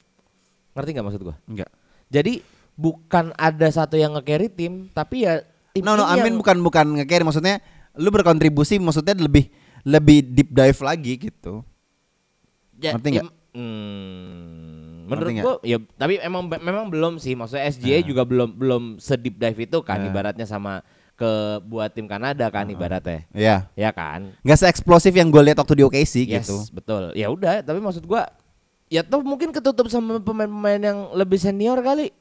Ngerti 0.76 0.90
nggak 0.92 1.06
maksud 1.06 1.22
gua? 1.24 1.36
Enggak. 1.48 1.72
Jadi 2.12 2.44
bukan 2.74 3.30
ada 3.34 3.66
satu 3.68 3.94
yang 3.94 4.12
nge-carry 4.12 4.48
tim, 4.48 4.90
tapi 4.90 5.22
ya 5.22 5.42
tim 5.70 5.82
No, 5.82 5.94
no, 5.94 6.04
Amin 6.04 6.34
yang- 6.34 6.38
bukan 6.38 6.56
bukan 6.60 6.86
nge-carry 6.96 7.22
maksudnya 7.22 7.58
lu 7.94 8.10
berkontribusi 8.10 8.76
maksudnya 8.76 9.14
lebih 9.14 9.50
lebih 9.82 10.18
deep 10.24 10.50
dive 10.50 10.80
lagi 10.80 11.12
gitu. 11.20 11.62
Ya, 12.76 12.92
Ngerti 12.92 13.08
im- 13.16 13.34
hmm, 13.54 15.06
menurut 15.06 15.30
gua 15.36 15.54
ya 15.62 15.78
tapi 15.94 16.18
emang 16.18 16.42
memang 16.50 16.88
belum 16.88 17.12
sih 17.16 17.34
maksudnya 17.34 17.64
SGA 17.66 18.02
juga 18.02 18.24
belum 18.24 18.50
belum 18.50 18.82
sedip 18.98 19.36
dive 19.36 19.60
itu 19.62 19.78
kan 19.80 20.00
Nah. 20.00 20.08
ibaratnya 20.08 20.44
sama 20.44 20.82
ke 21.14 21.30
buat 21.62 21.88
tim 21.88 22.04
Kanada 22.04 22.50
kan 22.50 22.66
ibaratnya. 22.66 23.22
Iya. 23.30 23.70
Ya 23.72 23.90
kan? 23.90 24.34
Nggak 24.42 24.58
se-eksplosif 24.58 25.14
yang 25.14 25.30
gue 25.30 25.38
lihat 25.40 25.54
waktu 25.56 25.78
di 25.78 25.84
OKC 25.84 26.26
Yes, 26.26 26.42
gitu. 26.42 26.56
betul. 26.72 27.14
Ya 27.14 27.30
udah, 27.30 27.62
tapi 27.62 27.78
maksud 27.78 28.02
gua 28.02 28.26
ya 28.94 29.02
tuh 29.02 29.20
mungkin 29.20 29.50
ketutup 29.50 29.90
sama 29.90 30.16
pemain-pemain 30.18 30.78
yang 30.78 30.98
lebih 31.12 31.34
senior 31.36 31.82
kali. 31.82 32.14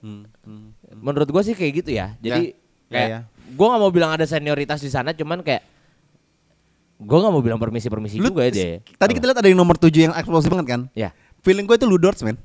Menurut 0.95 1.29
gua 1.29 1.41
sih 1.41 1.53
kayak 1.53 1.73
gitu 1.79 1.93
ya. 1.93 2.17
Jadi 2.17 2.57
Ya, 2.89 2.89
kayak 2.91 3.09
ya, 3.09 3.13
ya. 3.13 3.19
gua 3.53 3.65
nggak 3.69 3.81
mau 3.81 3.91
bilang 3.91 4.11
ada 4.11 4.25
senioritas 4.25 4.77
di 4.77 4.89
sana, 4.89 5.13
cuman 5.13 5.41
kayak 5.41 5.61
gua 6.97 7.17
nggak 7.19 7.33
mau 7.33 7.41
bilang 7.41 7.57
permisi-permisi 7.57 8.17
Lu- 8.17 8.29
juga 8.29 8.45
ya 8.45 8.51
deh. 8.51 8.81
Tadi 8.95 9.11
kita 9.13 9.25
lihat 9.27 9.37
ada 9.37 9.47
yang 9.47 9.57
nomor 9.57 9.75
7 9.75 9.89
yang 10.03 10.13
eksplosif 10.13 10.49
banget 10.49 10.67
kan? 10.67 10.81
Ya. 10.93 11.13
Feeling 11.41 11.67
gue 11.67 11.75
itu 11.75 11.83
Ludorts, 11.83 12.23
men. 12.23 12.39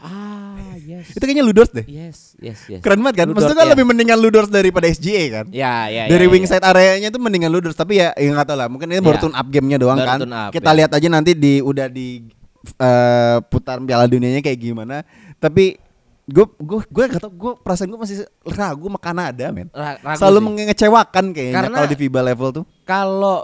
Ah, 0.00 0.56
yes. 0.80 1.12
Itu 1.12 1.20
kayaknya 1.20 1.44
Ludorts 1.44 1.76
deh. 1.76 1.84
Yes, 1.84 2.32
yes, 2.40 2.64
yes. 2.72 2.80
Keren 2.80 3.04
banget 3.04 3.20
kan? 3.20 3.36
Maksudnya 3.36 3.52
kan 3.52 3.68
ya. 3.68 3.72
lebih 3.76 3.84
mendingan 3.84 4.16
Ludorts 4.16 4.48
daripada 4.48 4.88
SGA 4.88 5.28
kan? 5.28 5.44
Ya, 5.52 5.92
ya, 5.92 6.08
Dari 6.08 6.24
ya, 6.24 6.28
ya, 6.28 6.32
wingside 6.32 6.64
areanya 6.64 7.12
itu 7.12 7.20
mendingan 7.20 7.52
Ludorts 7.52 7.76
tapi 7.76 8.00
ya 8.00 8.16
ya 8.16 8.32
nggak 8.32 8.48
tahu 8.48 8.56
lah. 8.56 8.68
Mungkin 8.72 8.88
ini 8.88 9.04
baru 9.04 9.20
Ya. 9.20 9.22
tune 9.28 9.36
up 9.36 9.46
gamenya 9.52 9.76
doang 9.76 10.00
Baru 10.00 10.08
kan. 10.08 10.18
up, 10.24 10.50
Kita 10.56 10.70
ya. 10.72 10.76
lihat 10.80 10.90
aja 10.96 11.08
nanti 11.12 11.36
di 11.36 11.60
udah 11.60 11.92
di 11.92 12.32
eh, 12.62 13.38
putar 13.46 13.80
Piala 13.80 14.04
Dunianya 14.04 14.40
kayak 14.40 14.60
gimana. 14.60 15.02
Tapi 15.36 15.76
gue 16.30 16.46
gue 16.46 16.78
gue 16.86 17.04
gak 17.10 17.22
tau 17.22 17.32
gue 17.32 17.52
perasaan 17.58 17.90
gue 17.90 17.98
masih 17.98 18.16
ragu 18.46 18.86
sama 18.86 19.00
Kanada 19.00 19.50
men. 19.50 19.66
Ra- 19.70 19.98
ragu 19.98 20.18
Selalu 20.20 20.38
sih. 20.38 20.44
mengecewakan 20.46 21.24
kayaknya 21.32 21.68
kalau 21.68 21.88
di 21.88 21.96
FIBA 21.96 22.20
level 22.22 22.48
tuh. 22.52 22.64
Kalau 22.84 23.38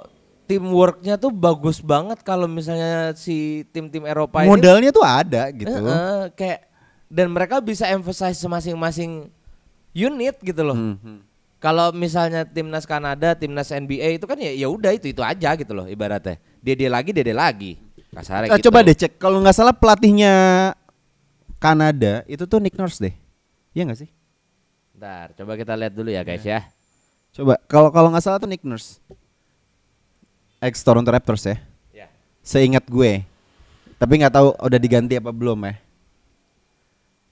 teamworknya 0.46 1.18
tuh 1.18 1.34
bagus 1.34 1.82
banget 1.82 2.22
kalau 2.22 2.46
misalnya 2.46 3.10
si 3.18 3.66
tim-tim 3.74 4.06
Eropa 4.06 4.46
ini 4.46 4.48
Modalnya 4.48 4.90
tuh 4.94 5.02
ada 5.02 5.50
gitu. 5.50 5.66
Heeh, 5.66 6.30
kayak 6.38 6.60
dan 7.10 7.30
mereka 7.30 7.58
bisa 7.58 7.86
emphasize 7.86 8.38
masing-masing 8.38 9.26
unit 9.90 10.36
gitu 10.38 10.62
loh. 10.62 10.76
Hmm, 10.76 11.22
Kalau 11.56 11.90
misalnya 11.90 12.44
timnas 12.44 12.86
Kanada, 12.86 13.34
timnas 13.34 13.72
NBA 13.72 14.20
itu 14.20 14.26
kan 14.28 14.38
ya 14.38 14.52
ya 14.52 14.68
udah 14.68 14.92
itu 14.92 15.10
itu 15.10 15.22
aja 15.24 15.56
gitu 15.56 15.72
loh 15.72 15.88
ibaratnya. 15.88 16.38
Dia 16.60 16.74
dia 16.76 16.90
lagi, 16.92 17.10
dia 17.10 17.24
dia 17.24 17.34
lagi. 17.34 17.80
Kasarnya 18.16 18.48
Eh, 18.48 18.56
gitu. 18.56 18.72
coba 18.72 18.80
deh 18.80 18.96
cek 18.96 19.20
kalau 19.20 19.44
nggak 19.44 19.52
salah 19.52 19.76
pelatihnya 19.76 20.32
Kanada 21.60 22.24
itu 22.24 22.48
tuh 22.48 22.56
Nick 22.56 22.72
Nurse 22.76 22.96
deh. 22.96 23.14
Iya 23.76 23.84
nggak 23.84 24.00
sih? 24.00 24.10
Bentar, 24.96 25.36
coba 25.36 25.52
kita 25.60 25.76
lihat 25.76 25.92
dulu 25.92 26.08
ya 26.08 26.24
guys 26.24 26.40
ya. 26.40 26.64
Coba 27.36 27.60
kalau 27.68 27.92
kalau 27.92 28.08
nggak 28.08 28.24
salah 28.24 28.40
tuh 28.40 28.48
Nick 28.48 28.64
Nurse. 28.64 28.96
Ex 30.64 30.80
Toronto 30.80 31.12
Raptors 31.12 31.44
ya. 31.44 31.56
Ya. 31.92 32.08
Seingat 32.40 32.88
gue. 32.88 33.20
Tapi 34.00 34.12
nggak 34.16 34.32
tahu 34.32 34.56
udah 34.56 34.80
diganti 34.80 35.20
apa 35.20 35.28
belum 35.28 35.60
ya. 35.68 35.76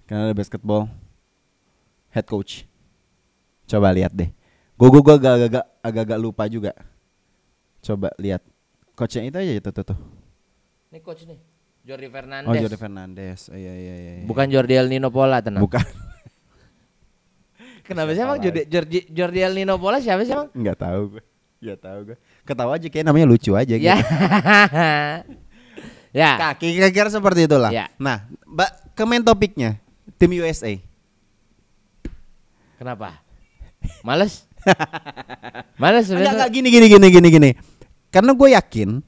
Kanada 0.04 0.36
basketball 0.36 0.92
head 2.12 2.28
coach. 2.28 2.68
Coba 3.64 3.88
lihat 3.96 4.12
deh. 4.12 4.28
Gue 4.76 4.88
gue 4.92 5.00
gue 5.00 5.14
agak-agak 5.16 5.64
agak-agak 5.80 6.18
lupa 6.20 6.44
juga. 6.52 6.72
Coba 7.80 8.12
lihat. 8.20 8.44
Coachnya 8.92 9.24
itu 9.24 9.36
aja 9.40 9.52
itu 9.56 9.70
tuh 9.72 9.84
tuh. 9.84 9.98
Ini 10.94 11.02
coach 11.02 11.26
nih, 11.26 11.42
Jordi 11.82 12.06
Fernandez. 12.06 12.46
Oh 12.46 12.54
Jordi 12.54 12.78
Fernandez. 12.78 13.50
Oh, 13.50 13.58
iya 13.58 13.74
iya 13.74 13.94
iya. 13.98 14.12
iya. 14.22 14.26
Bukan 14.30 14.46
Jordi 14.46 14.78
El 14.78 14.86
Nino 14.86 15.10
Pola 15.10 15.42
tenang. 15.42 15.66
Bukan. 15.66 15.82
Kenapa 17.82 18.14
sih 18.14 18.22
emang 18.22 18.38
Jordi, 18.38 18.62
Jordi, 18.70 18.98
Jordi 19.10 19.40
El 19.42 19.58
Nino 19.58 19.74
Pola 19.74 19.98
siapa 19.98 20.22
sih 20.22 20.30
emang? 20.30 20.54
Nggak 20.54 20.78
tahu 20.78 21.18
gue. 21.18 21.22
Nggak 21.66 21.78
tahu 21.82 21.98
gue. 22.06 22.16
Ketawa 22.46 22.78
aja 22.78 22.86
kayak 22.86 23.10
namanya 23.10 23.26
lucu 23.26 23.58
aja 23.58 23.74
gitu. 23.74 23.90
Ya. 23.90 23.98
ya. 26.22 26.30
Kaki 26.38 26.78
kira-kira 26.78 27.10
seperti 27.10 27.50
itulah. 27.50 27.74
Ya. 27.74 27.90
Nah, 27.98 28.30
Mbak 28.46 28.94
ke 28.94 29.02
main 29.02 29.26
topiknya 29.26 29.82
tim 30.14 30.30
USA. 30.38 30.78
Kenapa? 32.78 33.18
Males? 34.06 34.46
Males 35.82 36.06
Enggak, 36.06 36.08
sebenarnya. 36.22 36.32
enggak 36.38 36.50
gini 36.54 36.68
gini 36.70 36.86
gini 36.86 37.06
gini 37.10 37.28
gini. 37.34 37.50
Karena 38.14 38.30
gue 38.30 38.48
yakin 38.54 39.02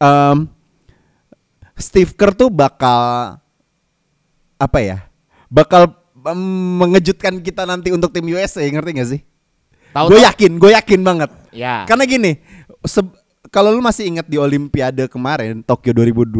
em, 0.00 0.38
Steve 1.76 2.12
Kerr 2.14 2.36
tuh 2.36 2.48
bakal 2.52 3.36
apa 4.60 4.78
ya? 4.78 4.98
Bakal 5.52 5.90
mengejutkan 6.78 7.42
kita 7.42 7.66
nanti 7.66 7.90
untuk 7.90 8.14
tim 8.14 8.24
USA, 8.30 8.62
ngerti 8.62 8.90
gak 8.94 9.10
sih? 9.10 9.20
Tahu 9.92 10.06
Gue 10.08 10.20
yakin, 10.24 10.52
gue 10.56 10.70
yakin 10.72 11.00
banget. 11.04 11.30
Ya. 11.52 11.84
Karena 11.84 12.08
gini, 12.08 12.40
kalau 13.52 13.74
lu 13.74 13.84
masih 13.84 14.08
ingat 14.08 14.24
di 14.24 14.40
Olimpiade 14.40 15.04
kemarin 15.10 15.60
Tokyo 15.60 15.92
2020 15.92 16.32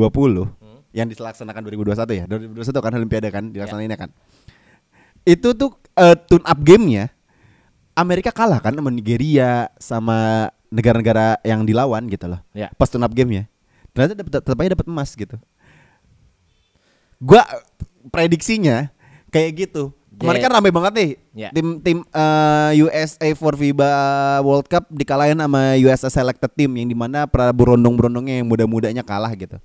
yang 0.96 1.08
dilaksanakan 1.08 1.60
2021 1.68 2.20
ya, 2.20 2.24
2021 2.28 2.84
kan 2.84 2.92
Olimpiade 2.96 3.28
kan 3.28 3.44
dilaksanainnya 3.52 3.98
kan. 4.00 4.10
Itu 5.28 5.52
tuh 5.52 5.76
eh, 5.98 6.16
tune 6.16 6.44
up 6.46 6.58
gamenya 6.64 7.12
Amerika 7.92 8.32
kalah 8.32 8.64
kan 8.64 8.72
sama 8.72 8.88
Nigeria 8.88 9.68
sama 9.76 10.48
negara-negara 10.72 11.36
yang 11.44 11.68
dilawan 11.68 12.08
gitu 12.08 12.32
loh. 12.32 12.40
Ya. 12.56 12.72
Pas 12.72 12.88
tune 12.88 13.04
up 13.04 13.12
gamenya, 13.12 13.44
ternyata 13.92 14.12
dapet, 14.18 14.32
tetap 14.40 14.56
aja 14.58 14.70
dapat 14.74 14.86
emas 14.88 15.10
gitu. 15.12 15.36
Gua 17.22 17.42
prediksinya 18.10 18.90
kayak 19.30 19.68
gitu. 19.68 19.94
Kemarin 20.12 20.38
Ya. 20.38 20.44
kan 20.44 20.52
rame 20.60 20.70
banget 20.70 20.92
nih. 20.92 21.10
Ya. 21.32 21.48
Tim 21.56 21.80
tim 21.80 21.98
eh, 22.04 22.70
USA 22.84 23.28
for 23.32 23.56
FIBA 23.56 23.90
World 24.44 24.68
Cup 24.68 24.84
dikalahin 24.92 25.40
sama 25.40 25.74
USA 25.80 26.12
selected 26.12 26.52
team 26.52 26.70
yang 26.76 26.88
di 26.90 26.96
mana 26.98 27.24
para 27.24 27.48
berondong-berondongnya 27.50 28.42
yang 28.42 28.46
muda-mudanya 28.46 29.00
kalah 29.02 29.32
gitu. 29.32 29.56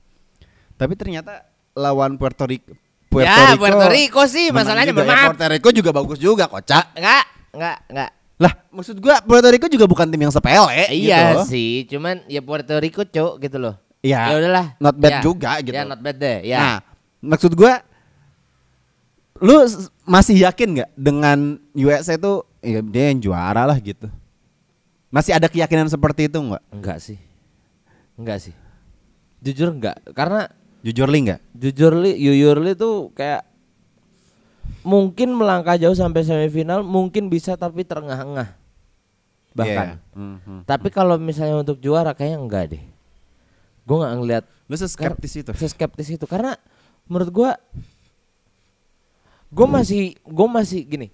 Tapi 0.78 0.94
ternyata 0.96 1.46
lawan 1.76 2.16
Puerto 2.16 2.46
Rico 2.48 2.74
Puerto 3.08 3.28
Ya, 3.28 3.54
Rico 3.56 3.64
Puerto 3.64 3.88
Rico 3.90 4.22
sih, 4.28 4.52
masalahnya 4.52 4.92
juga. 4.92 5.04
Ya. 5.08 5.32
Puerto 5.32 5.46
Rico 5.48 5.70
juga 5.72 5.90
bagus 5.96 6.20
juga 6.20 6.46
kocak. 6.46 6.96
Enggak, 6.96 7.24
enggak, 7.56 7.78
enggak. 7.90 8.10
Lah, 8.38 8.54
maksud 8.70 8.96
gua 9.02 9.18
Puerto 9.26 9.50
Rico 9.50 9.66
juga 9.66 9.86
bukan 9.90 10.06
tim 10.14 10.22
yang 10.22 10.30
sepele 10.30 10.86
iya 10.94 11.34
gitu. 11.34 11.50
sih, 11.50 11.90
cuman 11.90 12.22
ya 12.30 12.44
Puerto 12.46 12.78
Rico, 12.78 13.02
Cuk, 13.02 13.42
gitu 13.42 13.58
loh. 13.58 13.74
Iya. 14.02 14.20
Ya 14.30 14.36
udahlah. 14.38 14.68
Not 14.78 14.96
bad 14.96 15.12
Ya. 15.12 15.22
juga 15.22 15.52
gitu. 15.60 15.76
Ya, 15.76 15.84
not 15.84 16.00
bad 16.00 16.18
deh. 16.18 16.38
Ya. 16.46 16.60
Nah, 16.60 16.78
maksud 17.24 17.52
gua 17.54 17.82
lu 19.38 19.54
masih 20.02 20.42
yakin 20.42 20.82
nggak 20.82 20.90
dengan 20.98 21.62
USA 21.78 22.18
itu 22.18 22.42
ya 22.60 22.82
dia 22.82 23.14
yang 23.14 23.20
juara 23.22 23.70
lah 23.70 23.78
gitu. 23.78 24.10
Masih 25.08 25.34
ada 25.38 25.46
keyakinan 25.48 25.88
seperti 25.88 26.26
itu 26.26 26.38
nggak? 26.38 26.64
Enggak 26.74 26.98
sih. 27.00 27.18
Enggak 28.18 28.42
sih. 28.42 28.56
Jujur 29.40 29.70
enggak, 29.70 30.02
karena 30.18 30.50
Jujur 30.82 31.10
li 31.10 31.30
nggak? 31.30 31.42
jujur 31.54 31.94
li 31.94 32.18
Yuyur 32.18 32.58
li 32.58 32.74
tuh 32.74 33.14
kayak 33.14 33.46
mungkin 34.82 35.36
melangkah 35.36 35.78
jauh 35.78 35.94
sampai 35.94 36.24
semifinal, 36.24 36.82
mungkin 36.82 37.30
bisa 37.30 37.54
tapi 37.54 37.86
terengah-engah. 37.86 38.56
Bahkan. 39.54 39.88
Iya. 39.94 40.18
Mhm. 40.18 40.58
Tapi 40.66 40.88
kalau 40.90 41.18
misalnya 41.18 41.62
untuk 41.62 41.78
juara 41.78 42.14
kayaknya 42.18 42.40
enggak 42.40 42.64
deh. 42.74 42.84
Gue 43.88 43.98
nggak 43.98 44.14
ngelihat 44.18 44.44
Lu 44.68 44.76
seskeptis 44.76 45.34
itu. 45.38 45.52
seskeptis 45.54 46.10
itu 46.12 46.26
karena 46.28 46.60
menurut 47.08 47.32
gua 47.32 47.52
gue 49.48 49.64
masih 49.66 50.04
gue 50.20 50.48
masih 50.50 50.84
gini 50.84 51.08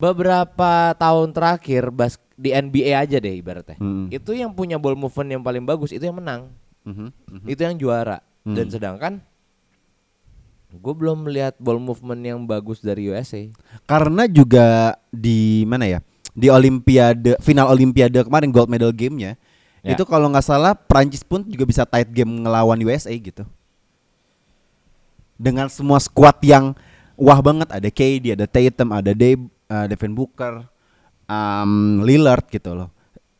beberapa 0.00 0.96
tahun 0.96 1.28
terakhir 1.30 1.92
bas 1.92 2.16
di 2.32 2.48
NBA 2.48 2.96
aja 2.96 3.18
deh 3.18 3.34
ibaratnya 3.34 3.76
Hmm. 3.76 4.08
itu 4.08 4.32
yang 4.32 4.48
punya 4.50 4.80
ball 4.80 4.96
movement 4.96 5.28
yang 5.28 5.42
paling 5.42 5.60
bagus 5.62 5.90
itu 5.90 6.00
yang 6.00 6.16
menang 6.16 6.48
Mhm, 6.82 7.12
mhm. 7.12 7.46
itu 7.46 7.60
yang 7.60 7.76
juara 7.76 8.24
Hmm. 8.40 8.56
dan 8.56 8.66
sedangkan 8.66 9.12
gue 10.70 10.94
belum 10.94 11.28
melihat 11.28 11.52
ball 11.58 11.76
movement 11.76 12.22
yang 12.22 12.40
bagus 12.42 12.80
dari 12.80 13.04
USA 13.06 13.44
Karena 13.84 14.24
juga 14.24 14.96
di 15.08 15.64
mana 15.64 15.84
ya? 15.84 16.00
Di 16.30 16.48
Olimpiade 16.48 17.36
final 17.38 17.68
Olimpiade 17.68 18.22
kemarin 18.22 18.48
gold 18.48 18.68
medal 18.68 18.92
gamenya 18.92 19.36
Ya. 19.82 19.94
itu 19.94 20.02
kalau 20.02 20.26
nggak 20.26 20.42
salah 20.42 20.74
Prancis 20.74 21.22
pun 21.22 21.46
juga 21.46 21.62
bisa 21.62 21.86
tight 21.86 22.10
game 22.10 22.42
ngelawan 22.42 22.78
USA 22.82 23.14
gitu. 23.14 23.46
Dengan 25.38 25.70
semua 25.70 26.02
squad 26.02 26.34
yang 26.42 26.74
wah 27.14 27.38
banget 27.38 27.70
ada 27.70 27.88
KD, 27.90 28.34
ada 28.34 28.46
Tatum, 28.50 28.90
ada 28.90 29.14
Dave, 29.14 29.46
uh, 29.70 29.86
Devin 29.86 30.14
Booker, 30.18 30.66
um, 31.30 32.02
Lillard 32.02 32.46
gitu 32.50 32.74
loh. 32.74 32.90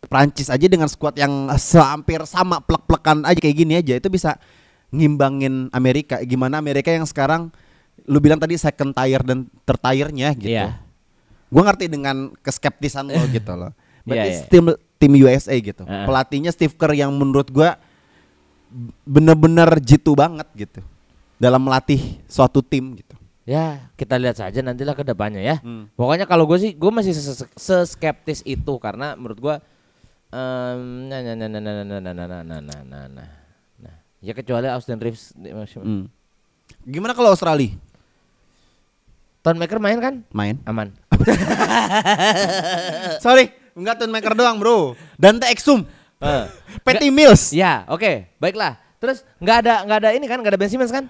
Prancis 0.07 0.47
aja 0.47 0.67
dengan 0.71 0.87
squad 0.87 1.19
yang 1.19 1.51
hampir 1.59 2.23
sama 2.23 2.63
plek-plekan 2.63 3.27
aja 3.27 3.39
kayak 3.43 3.57
gini 3.59 3.75
aja 3.83 3.99
itu 3.99 4.07
bisa 4.07 4.39
ngimbangin 4.95 5.69
Amerika. 5.75 6.23
Gimana 6.23 6.63
Amerika 6.63 6.95
yang 6.95 7.05
sekarang 7.05 7.51
lu 8.07 8.23
bilang 8.23 8.39
tadi 8.39 8.55
second 8.55 8.95
tier 8.95 9.21
dan 9.27 9.51
tertiernya 9.67 10.33
gitu. 10.39 10.55
Iya. 10.55 10.79
Gue 11.51 11.63
ngerti 11.67 11.91
dengan 11.91 12.31
keskeptisan 12.41 13.11
lo 13.11 13.27
gitu 13.37 13.53
loh. 13.59 13.75
Berarti 14.07 14.29
Iya, 14.31 14.39
iya. 14.41 14.49
tim 14.49 14.65
tim 14.99 15.15
USA 15.17 15.55
gitu. 15.55 15.83
Heeh. 15.83 16.05
Pelatihnya 16.05 16.51
Steve 16.51 16.75
Kerr 16.75 16.93
yang 16.93 17.11
menurut 17.11 17.49
gua 17.49 17.79
bener-bener 19.03 19.81
jitu 19.81 20.13
banget 20.13 20.45
gitu 20.55 20.85
dalam 21.39 21.57
melatih 21.59 22.21
suatu 22.27 22.61
tim 22.61 22.93
gitu. 22.95 23.17
ya 23.49 23.89
kita 23.97 24.21
lihat 24.21 24.37
saja 24.37 24.61
nantilah 24.61 24.93
ke 24.93 25.01
depannya 25.01 25.41
ya 25.41 25.57
Hmm. 25.59 25.89
pokoknya 25.95 26.29
kalau 26.29 26.45
gue 26.45 26.61
sih 26.61 26.77
gue 26.77 26.91
masih 26.93 27.17
ses- 27.17 27.49
seskeptis 27.57 28.45
itu 28.45 28.73
karena 28.77 29.17
menurut 29.17 29.41
gue 29.41 29.55
em, 30.29 30.81
nah, 31.09 31.25
nah, 31.25 31.33
nah, 31.33 31.49
nah, 31.49 31.61
nah, 31.63 31.73
nah, 31.73 31.97
nah, 31.97 32.13
nah, 32.13 32.27
nah, 32.29 32.43
nah, 32.45 32.61
nah, 32.61 32.81
nah, 32.85 33.05
nah. 33.09 33.29
Nah, 33.81 33.95
ya 34.21 34.37
kecuali 34.37 34.69
Austin 34.69 35.01
Reeves 35.01 35.33
Hmm. 35.81 36.13
Gimana 36.85 37.17
kalau 37.17 37.33
Australia 37.33 37.73
Ton 39.41 39.57
Maker 39.57 39.81
main 39.81 39.97
kan 39.97 40.21
main? 40.29 40.61
aman 40.67 40.93
Sorry, 43.19 43.49
enggak 43.79 43.95
Tune 43.97 44.11
Maker 44.11 44.35
doang, 44.35 44.59
Bro. 44.59 44.99
Dante 45.15 45.47
Exum, 45.49 45.87
Eh. 46.19 46.45
Patty 46.83 47.09
Mills. 47.09 47.55
ya 47.55 47.87
oke 47.87 48.27
baiklah 48.37 48.75
terus 48.99 49.23
nggak 49.39 49.57
ada 49.63 49.75
nggak 49.87 49.99
ada 50.03 50.11
ini 50.13 50.27
kan 50.27 50.43
nggak 50.43 50.51
ada 50.51 50.59
Ben 50.59 50.67
Simmons 50.67 50.91
kan 50.91 51.07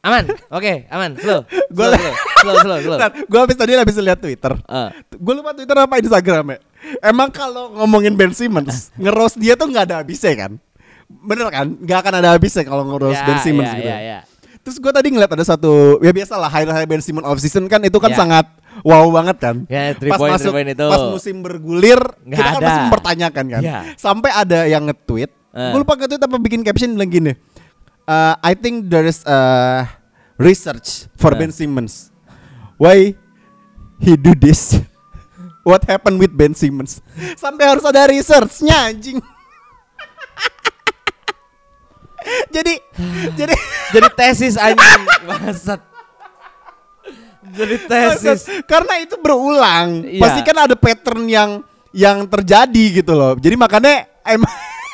Aman. 0.00 0.32
Oke, 0.48 0.88
aman. 0.88 1.12
Slow. 1.12 1.44
Gua 1.76 1.92
Slow, 1.92 2.00
slow, 2.00 2.16
slow, 2.40 2.56
slow, 2.56 2.96
slow. 2.96 2.98
gue 3.20 3.36
habis 3.36 3.52
tadi 3.52 3.76
habis 3.76 4.00
lihat 4.00 4.16
Twitter. 4.16 4.56
Eh. 4.56 4.88
Gue 5.12 5.34
lupa 5.36 5.52
Twitter 5.52 5.76
apa 5.76 6.00
Instagram 6.00 6.56
ya. 6.56 6.58
Emang 7.04 7.28
kalau 7.28 7.68
ngomongin 7.76 8.16
Ben 8.16 8.32
Simmons, 8.32 8.88
ngeroast 8.96 9.36
dia 9.36 9.60
tuh 9.60 9.68
nggak 9.68 9.84
ada 9.84 9.96
habisnya 10.00 10.32
kan? 10.32 10.56
Bener 11.04 11.52
kan? 11.52 11.76
Nggak 11.76 11.98
akan 12.00 12.14
ada 12.16 12.32
habisnya 12.32 12.64
kalau 12.64 12.88
ngeroast 12.88 13.20
Ya, 13.20 13.28
Ben 13.28 13.38
Simmons 13.44 13.68
ya, 13.68 13.76
gitu. 13.76 13.90
ya, 13.92 13.98
ya. 14.00 14.18
Terus 14.60 14.76
gue 14.76 14.92
tadi 14.92 15.08
ngeliat 15.08 15.30
ada 15.30 15.40
satu, 15.42 15.98
ya 15.98 16.12
biasa 16.12 16.36
lah 16.36 16.46
highlight 16.46 16.84
Ben 16.84 17.00
Simmons 17.00 17.24
off 17.24 17.40
season 17.40 17.64
kan 17.64 17.80
itu 17.80 17.96
kan 17.96 18.12
Ya. 18.12 18.18
sangat 18.18 18.46
wow 18.82 19.08
banget 19.08 19.36
kan. 19.40 19.56
Ya, 19.66 19.96
three 19.96 20.12
point, 20.12 20.36
three 20.36 20.52
point 20.52 20.68
itu. 20.68 20.84
pas 20.84 21.00
musim 21.08 21.40
bergulir, 21.40 21.96
Nggak 22.22 22.36
kita 22.36 22.44
kan 22.44 22.54
ada. 22.54 22.64
pasti 22.64 22.80
mempertanyakan 22.84 23.44
kan. 23.48 23.62
Ya. 23.62 23.78
Sampai 23.96 24.30
ada 24.30 24.64
yang 24.64 24.84
nge-tweet, 24.84 25.32
Eh. 25.50 25.70
gue 25.72 25.80
lupa 25.80 25.96
nge-tweet 25.96 26.20
apa 26.20 26.36
bikin 26.36 26.60
caption 26.60 26.92
bilang 26.92 27.08
gini. 27.08 27.32
"Uh, 28.04 28.36
I 28.38 28.52
think 28.52 28.86
there 28.86 29.04
is 29.04 29.24
a 29.24 29.40
research 30.36 31.08
for 31.14 31.32
Eh. 31.32 31.38
Ben 31.38 31.50
Simmons. 31.50 32.12
Why 32.76 33.16
he 33.96 34.12
do 34.14 34.32
this? 34.32 34.76
What 35.64 35.84
happened 35.84 36.16
with 36.16 36.32
Ben 36.32 36.52
Simmons? 36.52 37.00
Sampai 37.34 37.64
harus 37.64 37.82
ada 37.82 38.04
researchnya 38.06 38.88
anjing. 38.88 39.20
jadi 42.54 42.74
jadi 43.38 43.54
Jadi 43.90 44.08
tesis 44.14 44.54
anjing. 44.54 45.02
Bangsat. 45.26 45.80
Jadi 47.50 47.76
tesis. 47.84 48.46
Maksud- 48.46 48.62
Karena 48.64 48.94
itu 49.02 49.18
berulang. 49.18 50.06
Iya. 50.06 50.22
Pasti 50.22 50.40
kan 50.46 50.56
ada 50.70 50.76
pattern 50.78 51.26
yang 51.26 51.50
yang 51.90 52.22
terjadi 52.30 53.02
gitu 53.02 53.12
loh. 53.18 53.34
Jadi 53.34 53.58
makanya 53.58 54.06
emang 54.22 54.50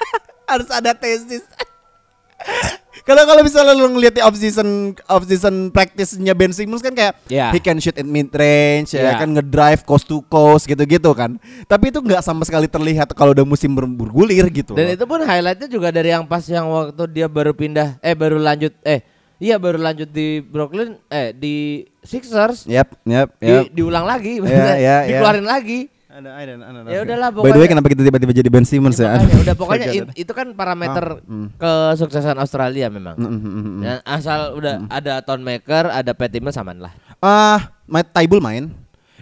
harus 0.50 0.68
ada 0.72 0.96
tesis. 0.96 1.44
Kalau 3.06 3.22
kalau 3.22 3.38
misalnya 3.40 3.70
lu 3.70 3.86
ngeliat 3.88 4.12
di 4.12 4.20
off 4.20 4.34
season 4.34 4.90
off 5.06 5.22
season 5.22 5.70
practice-nya 5.70 6.34
Ben 6.34 6.50
Simmons 6.50 6.82
kan 6.82 6.90
kayak 6.90 7.14
Iya. 7.26 7.54
he 7.54 7.62
can 7.62 7.78
shoot 7.78 7.94
at 7.94 8.02
mid 8.02 8.26
range 8.28 8.90
ya 8.90 9.14
Iya. 9.14 9.22
kan 9.22 9.30
ngedrive 9.30 9.86
coast 9.86 10.04
to 10.04 10.26
coast 10.26 10.66
gitu-gitu 10.66 11.14
kan. 11.14 11.38
Tapi 11.64 11.88
itu 11.88 12.02
nggak 12.02 12.18
sama 12.18 12.42
sekali 12.42 12.66
terlihat 12.66 13.14
kalau 13.14 13.30
udah 13.30 13.46
musim 13.46 13.70
ber- 13.70 13.86
bergulir 13.86 14.50
gitu. 14.50 14.74
Dan 14.74 14.90
loh. 14.90 14.96
itu 14.98 15.04
pun 15.06 15.22
highlightnya 15.22 15.70
juga 15.70 15.94
dari 15.94 16.10
yang 16.10 16.26
pas 16.26 16.42
yang 16.44 16.66
waktu 16.66 17.06
dia 17.08 17.30
baru 17.30 17.54
pindah 17.54 18.02
eh 18.02 18.18
baru 18.18 18.42
lanjut 18.42 18.74
eh 18.82 19.06
iya 19.38 19.54
baru 19.54 19.78
lanjut 19.78 20.10
di 20.10 20.42
Brooklyn 20.42 20.98
eh 21.06 21.30
di 21.30 21.86
Sixers 22.02 22.66
Yap, 22.66 22.90
yap, 23.04 23.38
di, 23.38 23.46
yap. 23.46 23.70
diulang 23.70 24.02
lagi 24.02 24.42
iya, 24.42 24.74
iya. 24.74 24.96
dikeluarin 25.06 25.46
lagi 25.46 25.86
Ada, 26.16 26.30
ada, 26.32 26.52
ada. 26.56 26.78
Ya 26.88 26.98
udahlah, 27.04 27.28
By 27.28 27.36
the 27.36 27.40
way 27.40 27.44
pokoknya- 27.44 27.68
kenapa 27.68 27.88
kita 27.92 28.02
tiba-tiba 28.02 28.32
jadi 28.32 28.48
Ben 28.48 28.64
Simmons 28.64 28.96
ya? 28.96 29.12
Makanya, 29.12 29.36
udah 29.36 29.54
pokoknya 29.60 29.86
it- 29.92 30.12
itu 30.16 30.32
kan 30.32 30.48
parameter 30.52 31.04
Ah, 31.14 31.20
hmm. 31.22 31.46
kesuksesan 31.56 32.36
Australia 32.36 32.88
memang 32.88 33.14
Mm, 33.14 33.28
mm, 33.28 33.36
mm, 33.38 33.52
mm. 33.52 33.80
Dan 33.80 33.96
asal 34.02 34.56
udah 34.56 34.88
ada 34.88 35.20
Ton 35.20 35.40
Maker 35.40 35.92
ada 35.92 36.10
Pat 36.10 36.32
Mills 36.32 36.56
aman 36.56 36.78
lah 36.80 36.92
Ah, 37.18 37.68
Matt 37.84 38.12
Taibul 38.12 38.40
main. 38.40 38.72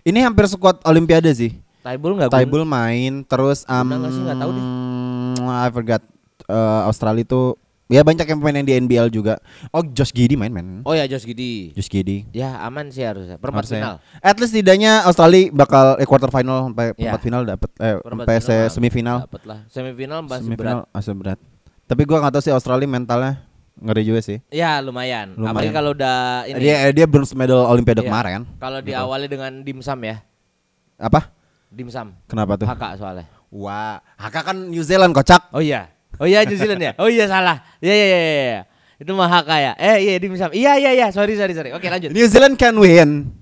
Ini 0.02 0.22
hampir 0.22 0.46
squad 0.46 0.78
Olimpiade 0.84 1.30
sih. 1.30 1.58
Taibul 1.80 2.14
nggak 2.14 2.30
Taibul 2.30 2.62
main, 2.62 3.22
terus 3.24 3.66
um, 3.66 3.84
nggak 3.84 4.10
sih? 4.10 4.22
Nggak 4.22 4.38
tahu 4.38 4.50
deh. 4.52 4.64
I 5.44 5.68
forgot. 5.68 6.02
Eh, 6.44 6.80
Australia 6.84 7.22
itu 7.22 7.56
ya 7.86 8.00
banyak 8.00 8.24
yang 8.24 8.38
pemain 8.38 8.56
yang 8.56 8.64
di 8.64 8.74
NBL 8.76 9.08
juga. 9.08 9.36
Oh, 9.68 9.84
Josh 9.84 10.10
Giddey 10.10 10.34
main, 10.34 10.48
men. 10.48 10.80
Oh 10.82 10.92
ya 10.92 11.04
Josh 11.04 11.22
Giddy 11.22 11.72
Josh 11.72 11.86
Giddey. 11.86 12.24
Ya 12.32 12.56
aman 12.60 12.88
sih 12.88 13.04
harusnya 13.04 13.36
Perempat 13.36 13.68
Harusnya. 13.68 13.80
final 13.80 13.94
At 14.18 14.36
least 14.40 14.52
tidaknya 14.52 15.04
Australia 15.04 15.52
bakal 15.52 15.96
eh, 15.96 16.08
quarter 16.08 16.28
final 16.28 16.70
sampai 16.70 16.86
Ya. 16.86 16.92
perempat 16.96 17.20
final 17.22 17.40
dapat 17.44 17.70
eh 17.76 17.94
Perempat 18.00 18.24
sampai 18.24 18.36
final 18.40 18.70
semifinal. 18.70 19.16
Dapet 19.28 19.42
lah 19.44 19.58
Semifinal 19.68 20.18
masih 20.22 20.42
Semifinal 20.42 20.76
berat 20.80 20.94
masih 20.96 21.12
berat. 21.14 21.38
Tapi 21.84 22.02
gua 22.04 22.16
nggak 22.20 22.32
tahu 22.32 22.42
sih 22.42 22.52
Australia 22.52 22.88
mentalnya 22.88 23.32
ngeri 23.74 24.02
juga 24.06 24.20
sih. 24.22 24.38
Ya 24.48 24.78
lumayan, 24.78 25.34
Lumayan. 25.34 25.50
Apalagi 25.52 25.72
kalau 25.74 25.90
udah 25.92 26.46
ini 26.46 26.62
Dia 26.62 26.88
dia 26.88 27.04
bronze 27.04 27.34
medal 27.34 27.66
Olimpiade 27.66 28.00
Iya. 28.00 28.08
kemarin. 28.08 28.40
Kalau 28.56 28.78
diawali 28.80 29.26
dengan 29.28 29.60
dimsum 29.60 29.98
ya 30.00 30.22
Apa? 30.96 31.28
Dimsum 31.68 32.14
Kenapa 32.24 32.54
tuh? 32.54 32.70
Haka 32.70 32.94
soalnya 32.96 33.26
Wah, 33.50 34.02
Haka 34.14 34.40
kan 34.42 34.56
New 34.66 34.82
Zealand 34.82 35.14
kocak. 35.14 35.46
Oh 35.50 35.62
iya 35.62 35.93
Oh 36.20 36.26
iya 36.28 36.46
New 36.46 36.54
Zealand 36.54 36.82
ya 36.82 36.92
Oh 37.00 37.10
iya 37.10 37.26
salah 37.26 37.62
Iya 37.82 37.94
iya 37.94 38.06
iya 38.06 38.18
iya, 38.18 38.32
iya 38.44 38.60
Itu 39.02 39.12
mah 39.18 39.26
Haka 39.26 39.56
ya 39.58 39.72
Eh 39.74 39.96
iya 40.06 40.14
dimsum 40.22 40.50
Iya 40.54 40.78
iya 40.78 40.90
iya 40.94 41.06
Sorry 41.10 41.34
sorry 41.34 41.54
sorry 41.54 41.70
Oke 41.74 41.90
lanjut 41.90 42.14
New 42.14 42.26
Zealand 42.30 42.54
can 42.54 42.78
win 42.78 43.34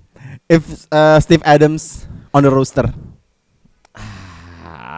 if 0.49 0.63
uh, 0.91 1.17
Steve 1.23 1.43
Adams 1.45 2.05
on 2.33 2.43
the 2.43 2.51
roster. 2.51 2.87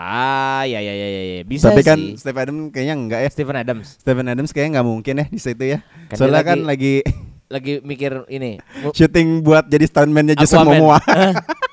Ah 0.06 0.64
iya 0.64 0.80
iya 0.80 0.94
iya 0.94 1.08
iya 1.10 1.44
Bisa 1.44 1.74
Tapi 1.74 1.82
kan 1.82 1.98
sih 1.98 2.16
Steve 2.20 2.38
Adams 2.38 2.72
kayaknya 2.72 2.96
enggak 2.96 3.20
ya. 3.26 3.30
Stephen 3.30 3.58
Adams 3.58 3.88
Steven 4.00 4.28
Adams 4.30 4.52
kayaknya 4.54 4.72
nggak 4.80 4.88
mungkin 4.88 5.14
ya 5.22 5.26
di 5.30 5.40
situ 5.42 5.64
ya. 5.66 5.80
Kan 6.12 6.16
Soalnya 6.18 6.42
dia 6.42 6.50
kan 6.54 6.60
lagi 6.64 6.94
Lagi 7.56 7.74
mikir 7.86 8.26
ini 8.26 8.58
syuting 8.90 9.46
buat 9.46 9.70
jadi 9.70 9.86
stuntman-nya 9.86 10.34
Jason. 10.34 10.66
Momoa. 10.66 10.98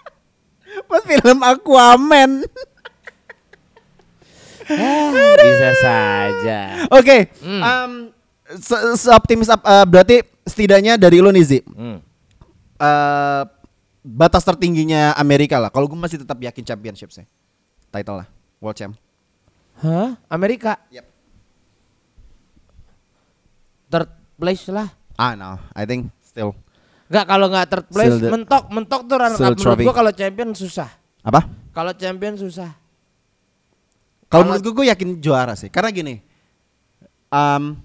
buat 0.89 1.03
film 1.09 1.39
Aquaman. 1.41 2.45
Bisa 4.65 5.71
saja 5.77 6.61
Oke, 6.89 7.31
Hmm. 7.39 7.61
um, 7.61 7.93
se- 8.55 8.83
uh, 9.59 9.83
berarti 9.83 10.21
setidaknya 10.43 10.95
dari 10.95 11.19
lo 11.19 11.29
nih 11.29 11.45
Zi, 11.45 11.59
hmm. 11.61 11.99
uh, 12.77 13.43
batas 14.03 14.43
tertingginya 14.43 15.15
Amerika 15.15 15.57
lah. 15.57 15.69
Kalau 15.69 15.87
gue 15.87 15.95
masih 15.95 16.19
tetap 16.19 16.37
yakin 16.37 16.63
championship 16.63 17.09
sih, 17.09 17.23
title 17.89 18.19
lah, 18.19 18.29
world 18.59 18.75
champ. 18.75 18.95
Hah? 19.79 20.15
Amerika 20.27 20.79
Yep. 20.89 21.07
Third 23.89 24.09
place 24.35 24.67
lah 24.69 24.89
Ah 25.15 25.33
no, 25.33 25.61
I 25.71 25.85
think 25.85 26.09
still 26.19 26.57
Enggak 27.07 27.25
kalau 27.27 27.47
nggak 27.47 27.67
third 27.69 27.87
place 27.89 28.17
the- 28.17 28.31
mentok 28.31 28.65
mentok 28.69 29.01
tuh 29.05 29.17
runner 29.17 29.37
up 29.37 29.53
menurut 29.53 29.79
gua 29.81 29.95
kalau 29.95 30.13
champion 30.13 30.51
susah. 30.53 30.89
apa? 31.21 31.45
Kalau 31.71 31.93
champion 31.93 32.35
susah. 32.35 32.73
Kalau 34.33 34.49
menurut 34.49 34.63
gue, 34.65 34.73
gue 34.73 34.87
yakin 34.89 35.09
juara 35.21 35.53
sih. 35.53 35.69
Karena 35.69 35.93
gini, 35.93 36.25
um, 37.29 37.77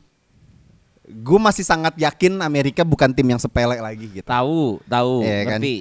gue 1.03 1.39
masih 1.43 1.67
sangat 1.67 1.99
yakin 1.99 2.39
Amerika 2.39 2.87
bukan 2.87 3.11
tim 3.11 3.27
yang 3.27 3.39
sepele 3.39 3.83
lagi 3.83 4.07
gitu. 4.07 4.23
Tahu, 4.23 4.79
tahu, 4.87 5.27
Iya 5.27 5.43
kan? 5.43 5.59
ngerti. 5.59 5.75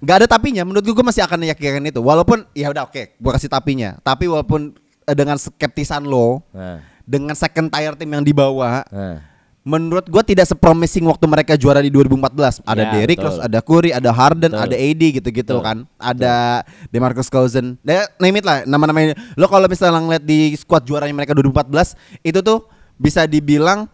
Gak 0.00 0.16
ada 0.24 0.26
tapinya. 0.26 0.66
Menurut 0.66 0.82
gue, 0.82 0.94
gue 0.96 1.06
masih 1.06 1.22
akan 1.22 1.46
yakin 1.46 1.86
itu. 1.86 2.02
Walaupun 2.02 2.42
ya 2.50 2.74
udah 2.74 2.90
oke, 2.90 3.14
gue 3.14 3.30
kasih 3.38 3.46
tapinya. 3.46 3.94
Tapi 4.02 4.26
walaupun 4.26 4.74
eh, 5.06 5.14
dengan 5.14 5.38
skeptisan 5.38 6.02
lo, 6.02 6.42
Nah, 6.50 6.82
dengan 7.06 7.38
second 7.38 7.70
tier 7.70 7.94
tim 7.94 8.10
yang 8.10 8.26
dibawa, 8.26 8.82
nah. 8.90 9.22
Menurut 9.60 10.08
gue 10.08 10.22
tidak 10.24 10.48
sepromising 10.48 11.04
waktu 11.04 11.24
mereka 11.28 11.52
juara 11.56 11.84
di 11.84 11.92
2014. 11.92 12.64
Ada 12.64 12.80
Ya, 12.80 12.90
Derrick 12.96 13.20
betul. 13.20 13.28
Rose, 13.28 13.40
ada 13.44 13.58
Curry, 13.60 13.90
ada 13.92 14.10
Harden, 14.10 14.52
Betul. 14.56 14.64
ada 14.64 14.76
AD 14.76 15.02
gitu-gitu 15.20 15.54
Betul. 15.60 15.66
kan. 15.66 15.78
Ada 16.00 16.64
DeMarcus 16.88 17.28
Cousins. 17.28 17.76
Ya, 17.84 18.08
name 18.16 18.40
it 18.40 18.44
lah 18.48 18.64
nama-nama 18.64 18.98
ini. 19.04 19.14
Lo 19.36 19.46
kalau 19.52 19.68
misalnya 19.68 20.00
ngeliat 20.00 20.24
di 20.24 20.56
squad 20.56 20.88
juaranya 20.88 21.12
mereka 21.12 21.36
2014, 21.36 21.92
itu 22.24 22.40
tuh 22.40 22.64
bisa 22.96 23.28
dibilang 23.28 23.84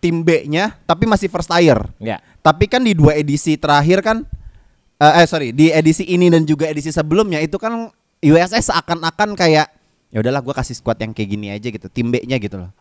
tim 0.00 0.24
B-nya 0.24 0.80
tapi 0.88 1.04
masih 1.04 1.28
first 1.28 1.52
tier. 1.52 1.76
Ya. 2.00 2.24
Tapi 2.40 2.64
kan 2.64 2.80
di 2.80 2.96
dua 2.96 3.20
edisi 3.20 3.60
terakhir 3.60 4.00
kan 4.00 4.24
eh, 4.96 5.12
eh 5.20 5.26
sorry, 5.28 5.52
di 5.52 5.68
edisi 5.68 6.08
ini 6.08 6.32
dan 6.32 6.48
juga 6.48 6.64
edisi 6.72 6.88
sebelumnya 6.88 7.36
itu 7.44 7.60
kan 7.60 7.92
USS 8.24 8.72
seakan-akan 8.72 9.36
kayak 9.36 9.68
ya 10.08 10.18
udahlah 10.24 10.40
gua 10.40 10.56
kasih 10.56 10.72
squad 10.72 10.96
yang 11.00 11.12
kayak 11.12 11.28
gini 11.28 11.52
aja 11.52 11.68
gitu, 11.68 11.86
tim 11.92 12.08
B-nya 12.08 12.40
gitu 12.40 12.56
loh. 12.64 12.72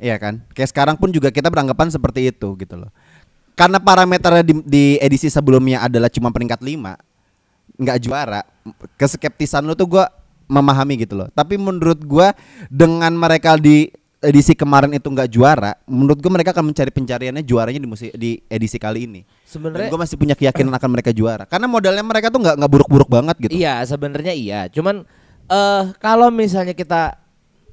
Iya 0.00 0.16
kan? 0.16 0.40
Kayak 0.56 0.72
sekarang 0.72 0.96
pun 0.96 1.12
juga 1.12 1.28
kita 1.28 1.52
beranggapan 1.52 1.92
seperti 1.92 2.32
itu 2.32 2.56
gitu 2.56 2.74
loh. 2.80 2.88
Karena 3.52 3.76
parameternya 3.76 4.40
di, 4.40 4.54
di 4.64 4.84
edisi 4.96 5.28
sebelumnya 5.28 5.84
adalah 5.84 6.08
cuma 6.08 6.32
peringkat 6.32 6.64
5 6.64 6.96
nggak 7.80 7.98
juara, 8.00 8.40
keskeptisan 8.96 9.64
lu 9.64 9.76
tuh 9.76 10.00
gua 10.00 10.08
memahami 10.48 11.04
gitu 11.04 11.20
loh. 11.20 11.28
Tapi 11.36 11.60
menurut 11.60 12.00
gua 12.00 12.32
dengan 12.72 13.12
mereka 13.12 13.60
di 13.60 13.92
edisi 14.20 14.56
kemarin 14.56 14.96
itu 14.96 15.08
nggak 15.08 15.28
juara, 15.28 15.76
menurut 15.84 16.16
gua 16.24 16.32
mereka 16.40 16.56
akan 16.56 16.72
mencari 16.72 16.88
pencariannya 16.88 17.44
juaranya 17.44 17.80
di 17.80 17.88
musim 17.88 18.08
di 18.16 18.40
edisi 18.48 18.80
kali 18.80 19.04
ini. 19.04 19.20
Sebenarnya 19.44 19.92
gue 19.92 20.00
masih 20.00 20.16
punya 20.16 20.32
keyakinan 20.32 20.72
akan 20.72 20.90
mereka 20.96 21.10
juara 21.12 21.44
karena 21.44 21.68
modalnya 21.68 22.04
mereka 22.04 22.32
tuh 22.32 22.40
nggak 22.40 22.56
nggak 22.56 22.72
buruk-buruk 22.72 23.08
banget 23.12 23.36
gitu. 23.44 23.52
Iya, 23.60 23.84
sebenarnya 23.84 24.32
iya. 24.32 24.60
Cuman 24.72 25.04
eh 25.52 25.82
kalau 26.00 26.32
misalnya 26.32 26.72
kita 26.72 27.19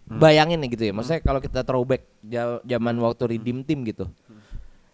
Hmm. 0.07 0.23
bayangin 0.23 0.57
nih 0.63 0.69
gitu 0.71 0.83
ya, 0.87 0.93
maksudnya 0.95 1.19
kalau 1.19 1.43
kita 1.43 1.67
throwback 1.67 2.07
zaman 2.63 2.95
waktu 2.97 3.35
redeem 3.35 3.59
team 3.61 3.83
gitu. 3.83 4.07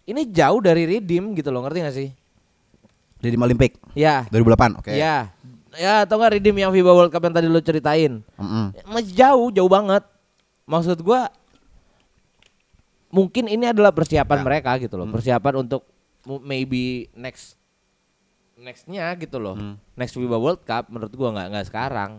Ini 0.04 0.26
jauh 0.28 0.58
dari 0.58 0.84
redeem 0.84 1.32
gitu 1.32 1.48
loh, 1.48 1.62
ngerti 1.62 1.78
gak 1.80 1.94
sih? 1.94 2.08
Dari 3.22 3.38
Olimpik 3.38 3.78
Ya. 3.94 4.26
2008, 4.28 4.74
oke. 4.82 4.90
Ya. 4.92 5.30
Ya, 5.74 6.02
atau 6.02 6.18
enggak 6.18 6.38
redeem 6.38 6.54
yang 6.54 6.70
FIBA 6.70 6.92
World 6.92 7.10
Cup 7.10 7.22
yang 7.22 7.34
tadi 7.34 7.46
lo 7.46 7.58
ceritain. 7.58 8.22
Mm-mm. 8.34 8.74
Masih 8.86 9.14
jauh, 9.14 9.48
jauh 9.50 9.66
banget. 9.66 10.02
Maksud 10.66 10.98
gua 11.00 11.30
mungkin 13.10 13.46
ini 13.46 13.70
adalah 13.70 13.94
persiapan 13.94 14.42
Ya. 14.42 14.44
mereka 14.44 14.70
gitu 14.76 14.94
Hmm. 14.94 15.06
loh, 15.06 15.14
persiapan 15.14 15.54
untuk 15.60 15.82
maybe 16.42 17.06
next 17.14 17.54
nextnya 18.54 19.10
gitu 19.14 19.38
loh, 19.38 19.54
Hmm. 19.54 19.74
next 19.94 20.14
FIBA 20.14 20.38
World 20.38 20.62
Cup 20.62 20.86
menurut 20.88 21.10
gua 21.12 21.30
nggak 21.32 21.48
nggak 21.50 21.66
sekarang. 21.68 22.10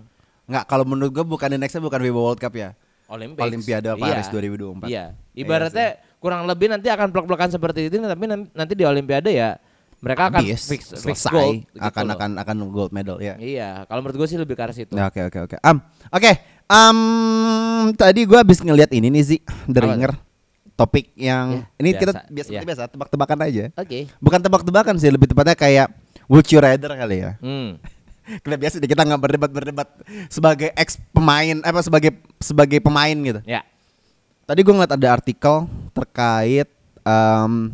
Nggak, 0.46 0.64
kalau 0.68 0.86
menurut 0.86 1.10
gue 1.12 1.26
bukan 1.26 1.50
di 1.50 1.58
nextnya 1.58 1.82
bukan 1.82 1.98
FIBA 1.98 2.22
World 2.22 2.38
Cup 2.38 2.54
ya. 2.54 2.78
Olympics. 3.08 3.44
Olimpiade 3.44 3.90
Paris 3.94 4.28
2024. 4.28 4.88
Iya. 4.88 5.06
Ibaratnya 5.32 5.88
kurang 6.18 6.44
lebih 6.44 6.68
nanti 6.68 6.88
akan 6.88 7.10
plek-plekan 7.10 7.50
seperti 7.50 7.88
itu 7.88 7.98
tapi 7.98 8.26
nan- 8.26 8.50
nanti 8.50 8.74
di 8.74 8.82
Olimpiade 8.82 9.30
ya 9.30 9.60
mereka 9.98 10.30
akan 10.30 10.42
Habis, 10.42 10.62
fix 10.66 10.82
fix 10.92 11.22
selesai 11.24 11.32
gold 11.32 11.56
gitu 11.66 11.82
akan 11.82 12.04
loh. 12.04 12.14
akan 12.14 12.30
akan 12.38 12.56
gold 12.70 12.92
medal 12.92 13.18
ya. 13.18 13.34
Iya, 13.36 13.86
kalau 13.86 14.02
menurut 14.02 14.18
gue 14.18 14.28
sih 14.28 14.38
lebih 14.38 14.54
ke 14.54 14.62
arah 14.62 14.76
situ. 14.76 14.94
Oke 14.94 15.22
oke 15.24 15.40
oke. 15.44 15.56
Am, 15.60 15.82
oke. 16.08 16.32
Am, 16.66 16.98
tadi 17.94 18.26
gua 18.26 18.42
habis 18.42 18.58
ngelihat 18.58 18.90
ini 18.92 19.10
nih 19.10 19.24
sih, 19.24 19.40
The 19.66 19.80
Apa 19.80 19.86
Ringer. 19.88 20.12
Topik 20.76 21.16
yang 21.16 21.64
Ya, 21.64 21.80
ini 21.80 21.90
kita 21.96 22.12
biasa, 22.12 22.28
biasa 22.28 22.50
ya. 22.52 22.62
biasa 22.62 22.84
tebak-tebakan 22.92 23.38
aja. 23.44 23.64
Oke. 23.74 24.12
Bukan 24.20 24.40
tebak-tebakan 24.42 24.96
sih, 24.98 25.08
lebih 25.08 25.26
tepatnya 25.26 25.56
kayak 25.56 25.88
would 26.26 26.44
you 26.46 26.60
rather 26.60 26.92
kali 26.92 27.24
ya. 27.24 27.40
Hmm. 27.40 27.80
Kita 28.26 28.58
biasa 28.58 28.76
deh, 28.82 28.90
kita 28.90 29.06
nggak 29.06 29.22
berdebat-berdebat 29.22 29.88
sebagai 30.28 30.74
ex 30.74 30.98
pemain 31.14 31.62
apa 31.62 31.80
sebagai 31.86 32.18
sebagai 32.42 32.82
pemain 32.82 33.14
gitu. 33.14 33.42
Ya. 33.46 33.62
Tadi 34.46 34.62
gue 34.62 34.74
ngeliat 34.74 34.94
ada 34.94 35.10
artikel 35.14 35.66
terkait 35.94 36.70
em, 37.02 37.74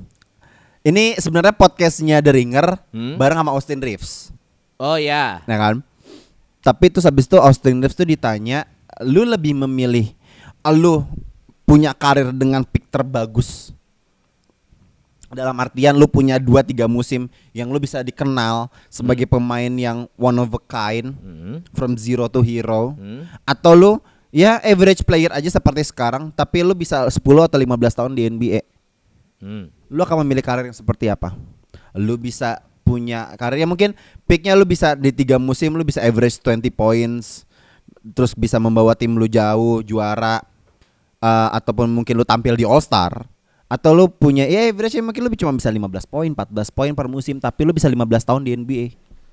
ini 0.84 1.16
sebenarnya 1.20 1.56
podcastnya 1.56 2.20
The 2.24 2.32
Ringer 2.32 2.68
Hmm? 2.92 3.16
bareng 3.16 3.40
sama 3.40 3.52
Austin 3.56 3.80
Reeves, 3.80 4.32
Oh 4.80 4.96
ya. 5.00 5.40
ya 5.44 5.58
kan? 5.60 5.84
Tapi 6.62 6.86
terus 6.92 7.08
habis 7.08 7.28
itu 7.28 7.40
Austin 7.40 7.80
Reeves 7.80 7.96
tuh 7.96 8.08
ditanya, 8.08 8.68
lu 9.04 9.24
lebih 9.24 9.56
memilih 9.56 10.12
lu 10.76 11.04
punya 11.66 11.96
karir 11.96 12.36
dengan 12.36 12.62
pick 12.68 12.92
terbagus 12.92 13.72
dalam 15.32 15.56
artian 15.58 15.96
lu 15.96 16.06
punya 16.06 16.36
2-3 16.36 16.86
musim 16.86 17.26
yang 17.52 17.72
lu 17.72 17.80
bisa 17.80 18.00
dikenal 18.00 18.68
sebagai 18.88 19.24
pemain 19.26 19.72
yang 19.72 20.06
one 20.16 20.38
of 20.38 20.52
a 20.52 20.62
kind 20.62 21.16
Hmm. 21.16 21.64
from 21.72 21.96
zero 21.96 22.28
to 22.28 22.40
hero 22.40 22.94
Hmm. 22.96 23.26
atau 23.44 23.72
lu 23.74 23.92
ya 24.30 24.60
average 24.62 25.04
player 25.04 25.32
aja 25.32 25.48
seperti 25.48 25.88
sekarang 25.88 26.32
tapi 26.32 26.62
lu 26.62 26.72
bisa 26.72 27.08
10 27.08 27.18
atau 27.44 27.58
15 27.58 27.96
tahun 27.96 28.12
di 28.12 28.28
NBA 28.28 28.62
Hmm. 29.40 29.72
lu 29.88 30.00
akan 30.00 30.22
memilih 30.22 30.44
karir 30.44 30.68
yang 30.68 30.76
seperti 30.76 31.08
apa 31.08 31.34
lu 31.96 32.16
bisa 32.16 32.60
punya 32.84 33.32
karir 33.36 33.64
yang 33.64 33.72
mungkin 33.72 33.96
picknya 34.24 34.52
lu 34.54 34.64
bisa 34.64 34.96
di 34.96 35.12
tiga 35.12 35.40
musim 35.40 35.74
lu 35.74 35.84
bisa 35.84 36.00
average 36.00 36.40
20 36.40 36.68
points 36.70 37.48
terus 38.12 38.34
bisa 38.34 38.58
membawa 38.58 38.96
tim 38.96 39.14
lu 39.14 39.26
jauh 39.26 39.80
juara 39.82 40.42
eh, 41.20 41.50
ataupun 41.54 41.88
mungkin 41.88 42.18
lu 42.18 42.26
tampil 42.26 42.58
di 42.58 42.66
All 42.66 42.82
Star 42.82 43.26
atau 43.72 43.96
lu 43.96 44.12
punya 44.12 44.44
ya 44.44 44.68
average 44.68 45.00
mungkin 45.00 45.24
lu 45.24 45.32
cuma 45.32 45.56
bisa 45.56 45.72
15 45.72 45.80
poin 46.06 46.28
14 46.28 46.44
poin 46.70 46.92
per 46.92 47.08
musim 47.08 47.40
tapi 47.40 47.64
lu 47.64 47.72
bisa 47.72 47.88
15 47.88 48.04
tahun 48.22 48.44
di 48.44 48.52
NBA 48.54 48.86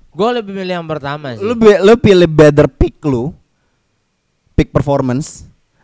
Gue 0.09 0.29
lebih 0.31 0.55
milih 0.55 0.73
yang 0.73 0.87
pertama 0.87 1.35
sih. 1.35 1.43
lu 1.43 1.53
lu 1.53 1.93
pilih 1.95 2.25
better 2.25 2.65
pick 2.65 2.97
lu 3.03 3.35
pick 4.55 4.71
performance 4.71 5.43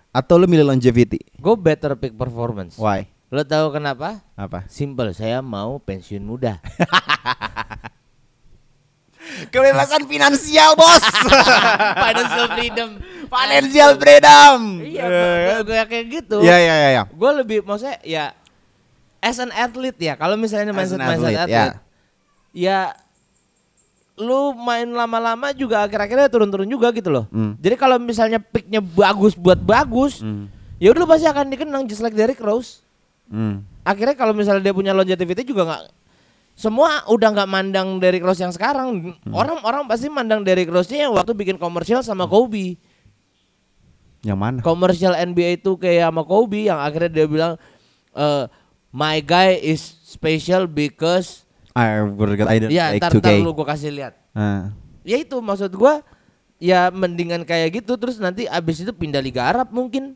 atau 0.10 0.40
lu 0.40 0.48
milih 0.48 0.64
longevity 0.66 1.20
Gue 1.36 1.54
better 1.54 1.94
pick 1.94 2.16
performance. 2.16 2.80
why 2.80 3.12
Lo 3.28 3.44
tahu 3.44 3.76
kenapa? 3.76 4.24
apa 4.34 4.64
Simple, 4.66 5.12
saya 5.12 5.44
mau 5.44 5.76
pensiun 5.78 6.24
muda. 6.24 6.56
kebebasan 9.52 10.06
finansial 10.06 10.78
bos 10.78 11.02
Financial 12.06 12.46
freedom. 12.48 12.90
financial 13.26 13.92
freedom 13.98 14.58
Iya, 14.80 15.06
gue 15.60 15.76
kayak 15.84 16.06
gitu. 16.08 16.38
ya 16.40 16.56
ya 16.56 16.76
ya 16.78 16.90
ya 16.94 17.04
Gue 17.10 17.32
lebih 17.36 17.66
maksudnya 17.66 17.98
ya 18.06 18.32
as 19.26 19.42
an 19.42 19.50
athlete 19.50 19.98
ya. 19.98 20.14
Kalau 20.14 20.38
misalnya 20.38 20.70
mindset 20.70 21.02
an 21.02 21.10
mindset 21.10 21.34
athlete, 21.34 21.42
athlete, 21.50 21.74
ya. 21.74 21.74
ya 22.54 22.80
lu 24.16 24.54
main 24.56 24.88
lama-lama 24.88 25.52
juga 25.52 25.84
akhir-akhirnya 25.84 26.30
turun-turun 26.32 26.70
juga 26.70 26.94
gitu 26.94 27.10
loh. 27.12 27.26
Hmm. 27.34 27.58
Jadi 27.60 27.76
kalau 27.76 27.98
misalnya 27.98 28.38
picknya 28.40 28.80
bagus 28.80 29.36
buat 29.36 29.60
bagus, 29.60 30.24
Hmm. 30.24 30.48
ya 30.80 30.94
udah 30.94 31.04
lu 31.04 31.10
pasti 31.10 31.28
akan 31.28 31.52
dikenang 31.52 31.84
just 31.84 32.00
like 32.00 32.16
Derrick 32.16 32.40
Rose. 32.40 32.80
Hmm. 33.28 33.66
Akhirnya 33.84 34.16
kalau 34.16 34.32
misalnya 34.32 34.64
dia 34.64 34.72
punya 34.72 34.94
longevity 34.96 35.44
juga 35.44 35.66
nggak 35.68 35.82
semua 36.56 37.04
udah 37.12 37.30
nggak 37.36 37.50
mandang 37.52 38.00
Derrick 38.00 38.24
Rose 38.24 38.40
yang 38.40 38.56
sekarang. 38.56 39.12
Hmm. 39.12 39.34
Orang-orang 39.36 39.84
pasti 39.92 40.08
mandang 40.08 40.40
Derrick 40.40 40.72
Rose-nya 40.72 41.10
yang 41.10 41.14
waktu 41.18 41.36
bikin 41.36 41.60
komersial 41.60 42.00
sama 42.00 42.24
Kobe. 42.24 42.80
yang 44.26 44.42
mana 44.42 44.58
Komersial 44.66 45.14
NBA 45.14 45.62
itu 45.62 45.78
kayak 45.78 46.10
sama 46.10 46.26
Kobe 46.26 46.66
yang 46.66 46.82
akhirnya 46.82 47.14
dia 47.14 47.26
bilang 47.30 47.54
eh, 48.18 48.50
my 48.96 49.20
guy 49.20 49.60
is 49.60 49.84
special 50.08 50.72
because 50.72 51.44
I 51.76 52.00
forgot 52.16 52.48
I 52.48 52.64
don't 52.64 52.72
ya 52.72 52.96
like 52.96 53.04
ntar 53.04 53.12
2K. 53.12 53.20
ntar 53.20 53.36
lu 53.44 53.52
gua 53.52 53.76
kasih 53.76 53.92
lihat. 53.92 54.16
Ah. 54.32 54.72
Ya 55.04 55.20
itu 55.20 55.36
maksud 55.44 55.76
gua 55.76 56.00
ya 56.56 56.88
mendingan 56.88 57.44
kayak 57.44 57.84
gitu 57.84 58.00
terus 58.00 58.16
nanti 58.16 58.48
abis 58.48 58.88
itu 58.88 58.96
pindah 58.96 59.20
Liga 59.20 59.44
Arab 59.52 59.76
mungkin. 59.76 60.16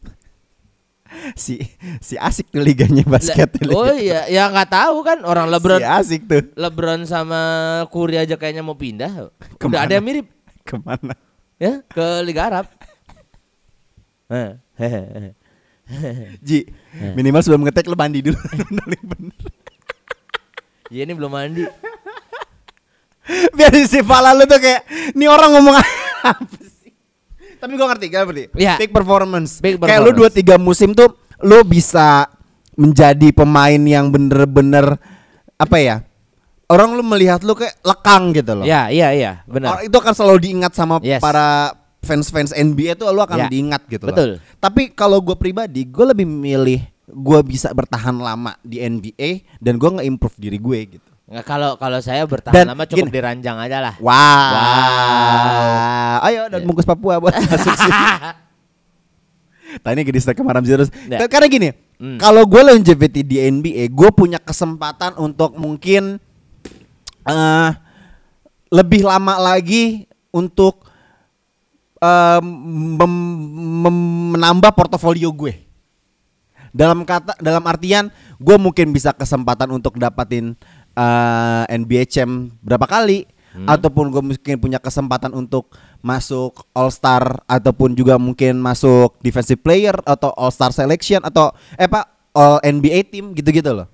si 1.36 1.58
si 2.00 2.16
asik 2.22 2.54
tuh 2.54 2.62
liganya 2.62 3.02
basket 3.02 3.50
Lah, 3.66 3.74
oh 3.74 3.94
iya, 3.98 4.30
ya 4.30 4.46
nggak 4.46 4.70
tahu 4.70 5.02
kan 5.02 5.26
orang 5.26 5.50
LeBron 5.50 5.82
si 5.82 5.86
asik 5.90 6.22
tuh 6.30 6.54
LeBron 6.54 7.02
sama 7.10 7.42
Curry 7.90 8.22
aja 8.22 8.38
kayaknya 8.40 8.62
mau 8.64 8.78
pindah. 8.78 9.28
Udah 9.28 9.58
Ke 9.58 9.66
mana? 9.68 9.90
ada 9.90 9.98
yang 9.98 10.06
mirip 10.06 10.30
ke 10.64 10.78
mana 10.80 11.18
ya 11.60 11.82
ke 11.84 12.06
Liga 12.24 12.48
Arab. 12.48 12.66
Ji 16.48 16.66
minimal 17.12 17.42
sebelum 17.42 17.64
ngetek 17.64 17.86
lu 17.86 17.96
mandi 17.96 18.22
dulu 18.22 18.38
Paling 18.80 19.04
bener. 19.04 19.36
Ya 20.90 21.02
ini 21.04 21.14
belum 21.14 21.30
mandi. 21.30 21.64
biar 23.54 23.74
si 23.86 24.02
pala 24.02 24.34
lu 24.34 24.44
tuh 24.44 24.58
kayak 24.58 24.82
ini 25.14 25.26
orang 25.26 25.54
ngomong 25.54 25.76
apa 25.78 26.42
sih 26.58 26.90
tapi 27.56 27.76
gua 27.76 27.94
ngerti 27.94 28.06
gak 28.08 28.22
ngerti 28.26 28.44
Ya. 28.56 28.74
peak 28.74 28.90
performance 28.90 29.62
Peak 29.62 29.78
kayak 29.78 30.02
lu 30.02 30.12
dua 30.12 30.28
performance. 30.28 30.38
tiga 30.38 30.56
musim 30.58 30.90
tuh 30.92 31.14
lu 31.40 31.62
bisa 31.62 32.26
menjadi 32.74 33.30
pemain 33.30 33.78
yang 33.78 34.10
bener-bener 34.10 34.98
apa 35.56 35.78
ya 35.78 36.02
orang 36.66 36.96
lu 36.96 37.04
melihat 37.04 37.44
lu 37.44 37.54
kayak 37.54 37.78
lekang 37.80 38.32
gitu 38.32 38.54
loh 38.54 38.66
Ya, 38.66 38.88
iya 38.88 39.10
iya, 39.12 39.32
benar. 39.44 39.82
Itu 39.82 39.94
akan 39.96 40.14
selalu 40.16 40.38
diingat 40.40 40.74
sama 40.74 40.98
Yes. 41.00 41.20
para 41.20 41.76
fans-fans 42.10 42.50
NBA 42.52 42.98
tuh 42.98 43.06
lu 43.08 43.22
akan 43.22 43.46
Ya, 43.46 43.48
diingat 43.48 43.86
gitu 43.86 44.10
loh. 44.10 44.12
betul. 44.12 44.30
Tapi 44.58 44.90
kalau 44.92 45.22
gue 45.22 45.38
pribadi, 45.38 45.86
gue 45.86 46.06
lebih 46.08 46.26
milih 46.26 46.82
gue 47.06 47.40
bisa 47.42 47.70
bertahan 47.70 48.14
lama 48.14 48.58
di 48.62 48.78
NBA 48.80 49.46
dan 49.58 49.78
gue 49.78 49.90
nge-improve 49.92 50.34
diri 50.36 50.58
gue 50.58 50.80
gitu. 50.98 51.10
Nggak, 51.30 51.46
kalau 51.46 51.78
kalau 51.78 52.02
saya 52.02 52.26
bertahan 52.26 52.54
Dan 52.56 52.66
lama 52.74 52.86
cukup 52.86 53.06
gini. 53.06 53.14
di 53.14 53.22
ranjang 53.22 53.58
aja 53.60 53.78
lah. 53.80 53.94
Wow. 54.02 54.14
Wow. 54.50 56.26
Ayo 56.26 56.42
dan 56.50 56.60
bungkus 56.66 56.84
Papua 56.84 57.22
buat 57.22 57.38
masuk 57.38 57.70
sini. 57.72 58.04
Tadi 59.70 60.02
gini 60.02 60.18
ke 60.18 60.42
Maram 60.42 60.66
Zeros. 60.66 60.90
Ya. 61.06 61.30
Karena 61.30 61.46
gini, 61.46 61.70
Hmm. 62.00 62.16
kalau 62.16 62.48
gue 62.48 62.64
longevity 62.64 63.22
di 63.22 63.38
NBA, 63.38 63.92
gue 63.92 64.10
punya 64.10 64.40
kesempatan 64.40 65.20
untuk 65.20 65.54
mungkin 65.54 66.16
eh 67.22 67.70
lebih 68.70 69.04
lama 69.04 69.36
lagi 69.36 70.08
untuk 70.32 70.89
mem- 72.40 73.50
mem- 73.84 74.30
menambah 74.36 74.72
portofolio 74.76 75.30
gue. 75.36 75.68
Dalam 76.70 77.02
kata, 77.02 77.34
dalam 77.42 77.66
artian, 77.66 78.14
gue 78.38 78.56
mungkin 78.62 78.94
bisa 78.94 79.10
kesempatan 79.12 79.74
untuk 79.74 79.98
dapatin 79.98 80.54
eh, 80.94 81.64
NBA 81.74 82.06
Champ 82.08 82.54
berapa 82.62 82.86
kali, 82.86 83.26
ataupun 83.66 84.14
gue 84.14 84.22
mungkin 84.22 84.56
punya 84.62 84.78
kesempatan 84.78 85.34
untuk 85.34 85.74
masuk 86.00 86.64
All 86.72 86.94
Star 86.94 87.42
ataupun 87.50 87.98
juga 87.98 88.16
mungkin 88.22 88.62
masuk 88.62 89.18
Defensive 89.20 89.60
Player 89.60 89.98
atau 90.06 90.32
All 90.38 90.54
Star 90.54 90.72
Selection 90.72 91.20
atau 91.26 91.52
eh 91.76 91.90
pak 91.90 92.06
All 92.32 92.62
NBA 92.64 93.10
Team 93.10 93.34
gitu-gitu 93.34 93.74
loh. 93.74 93.90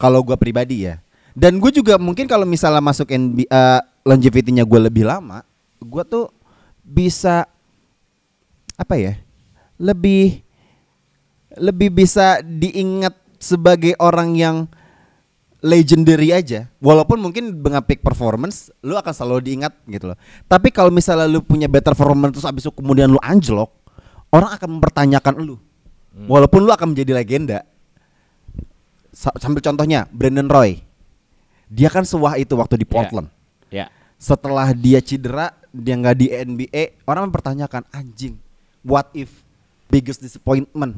Kalau 0.00 0.24
gue 0.26 0.34
pribadi 0.34 0.88
ya. 0.88 0.98
Dan 1.34 1.58
gue 1.58 1.70
juga 1.70 1.98
mungkin 1.98 2.26
kalau 2.26 2.46
misalnya 2.46 2.82
masuk 2.82 3.10
NBA 3.10 3.46
eh, 3.46 3.80
longevity-nya 4.02 4.64
gue 4.66 4.80
lebih 4.90 5.04
lama, 5.06 5.44
gue 5.78 6.02
tuh 6.08 6.30
bisa 6.84 7.48
apa 8.76 8.94
ya? 9.00 9.16
Lebih 9.80 10.44
lebih 11.58 11.88
bisa 11.90 12.44
diingat 12.44 13.16
sebagai 13.40 13.96
orang 13.98 14.36
yang 14.36 14.56
legendary 15.64 16.28
aja. 16.30 16.68
Walaupun 16.78 17.16
mungkin 17.16 17.56
dengan 17.64 17.80
peak 17.80 18.04
performance 18.04 18.68
lu 18.84 18.94
akan 19.00 19.12
selalu 19.16 19.40
diingat 19.48 19.72
gitu 19.88 20.12
loh. 20.12 20.18
Tapi 20.44 20.68
kalau 20.68 20.92
misalnya 20.92 21.24
lu 21.24 21.40
punya 21.40 21.66
better 21.66 21.96
performance 21.96 22.36
terus 22.36 22.46
abis 22.46 22.68
itu 22.68 22.72
kemudian 22.76 23.08
lu 23.08 23.18
anjlok, 23.24 23.72
orang 24.28 24.52
akan 24.52 24.68
mempertanyakan 24.78 25.34
lu. 25.40 25.56
Walaupun 26.30 26.62
lu 26.62 26.70
akan 26.70 26.94
menjadi 26.94 27.10
legenda. 27.16 27.58
Sa- 29.10 29.34
sambil 29.40 29.64
contohnya 29.64 30.06
Brandon 30.14 30.46
Roy. 30.46 30.78
Dia 31.66 31.90
kan 31.90 32.06
sewah 32.06 32.38
itu 32.38 32.54
waktu 32.54 32.78
di 32.78 32.86
Portland. 32.86 33.26
Ya. 33.72 33.90
Setelah 34.14 34.70
dia 34.70 35.02
cedera, 35.02 35.50
dia 35.74 35.98
nggak 35.98 36.16
di 36.16 36.26
NBA, 36.30 37.02
orang 37.02 37.26
mempertanyakan 37.26 37.82
anjing, 37.90 38.38
what 38.86 39.10
if 39.10 39.42
biggest 39.90 40.22
disappointment? 40.22 40.94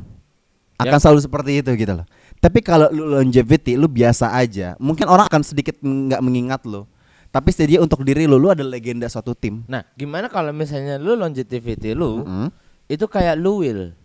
Akan 0.77 0.93
Ya. 0.93 1.01
selalu 1.01 1.21
seperti 1.25 1.65
itu 1.65 1.73
gitu 1.73 1.97
loh. 1.97 2.05
Tapi 2.37 2.61
kalau 2.61 2.93
lu 2.93 3.09
longevity, 3.09 3.81
lu 3.81 3.89
biasa 3.89 4.37
aja. 4.37 4.77
Mungkin 4.77 5.09
orang 5.09 5.25
akan 5.25 5.41
sedikit 5.41 5.81
nggak 5.81 6.21
mengingat 6.21 6.61
lu. 6.69 6.85
Tapi 7.33 7.49
setidaknya 7.49 7.81
untuk 7.81 8.05
diri 8.05 8.29
lu, 8.29 8.37
lu 8.37 8.53
adalah 8.53 8.77
legenda 8.77 9.09
suatu 9.09 9.33
tim. 9.33 9.65
Nah, 9.65 9.81
gimana 9.97 10.29
kalau 10.29 10.53
misalnya 10.53 11.01
lu 11.01 11.17
longevity 11.17 11.97
lu 11.97 12.21
Mm. 12.23 12.49
itu 12.87 13.05
kayak 13.09 13.41
lu 13.41 13.65
will. 13.65 13.97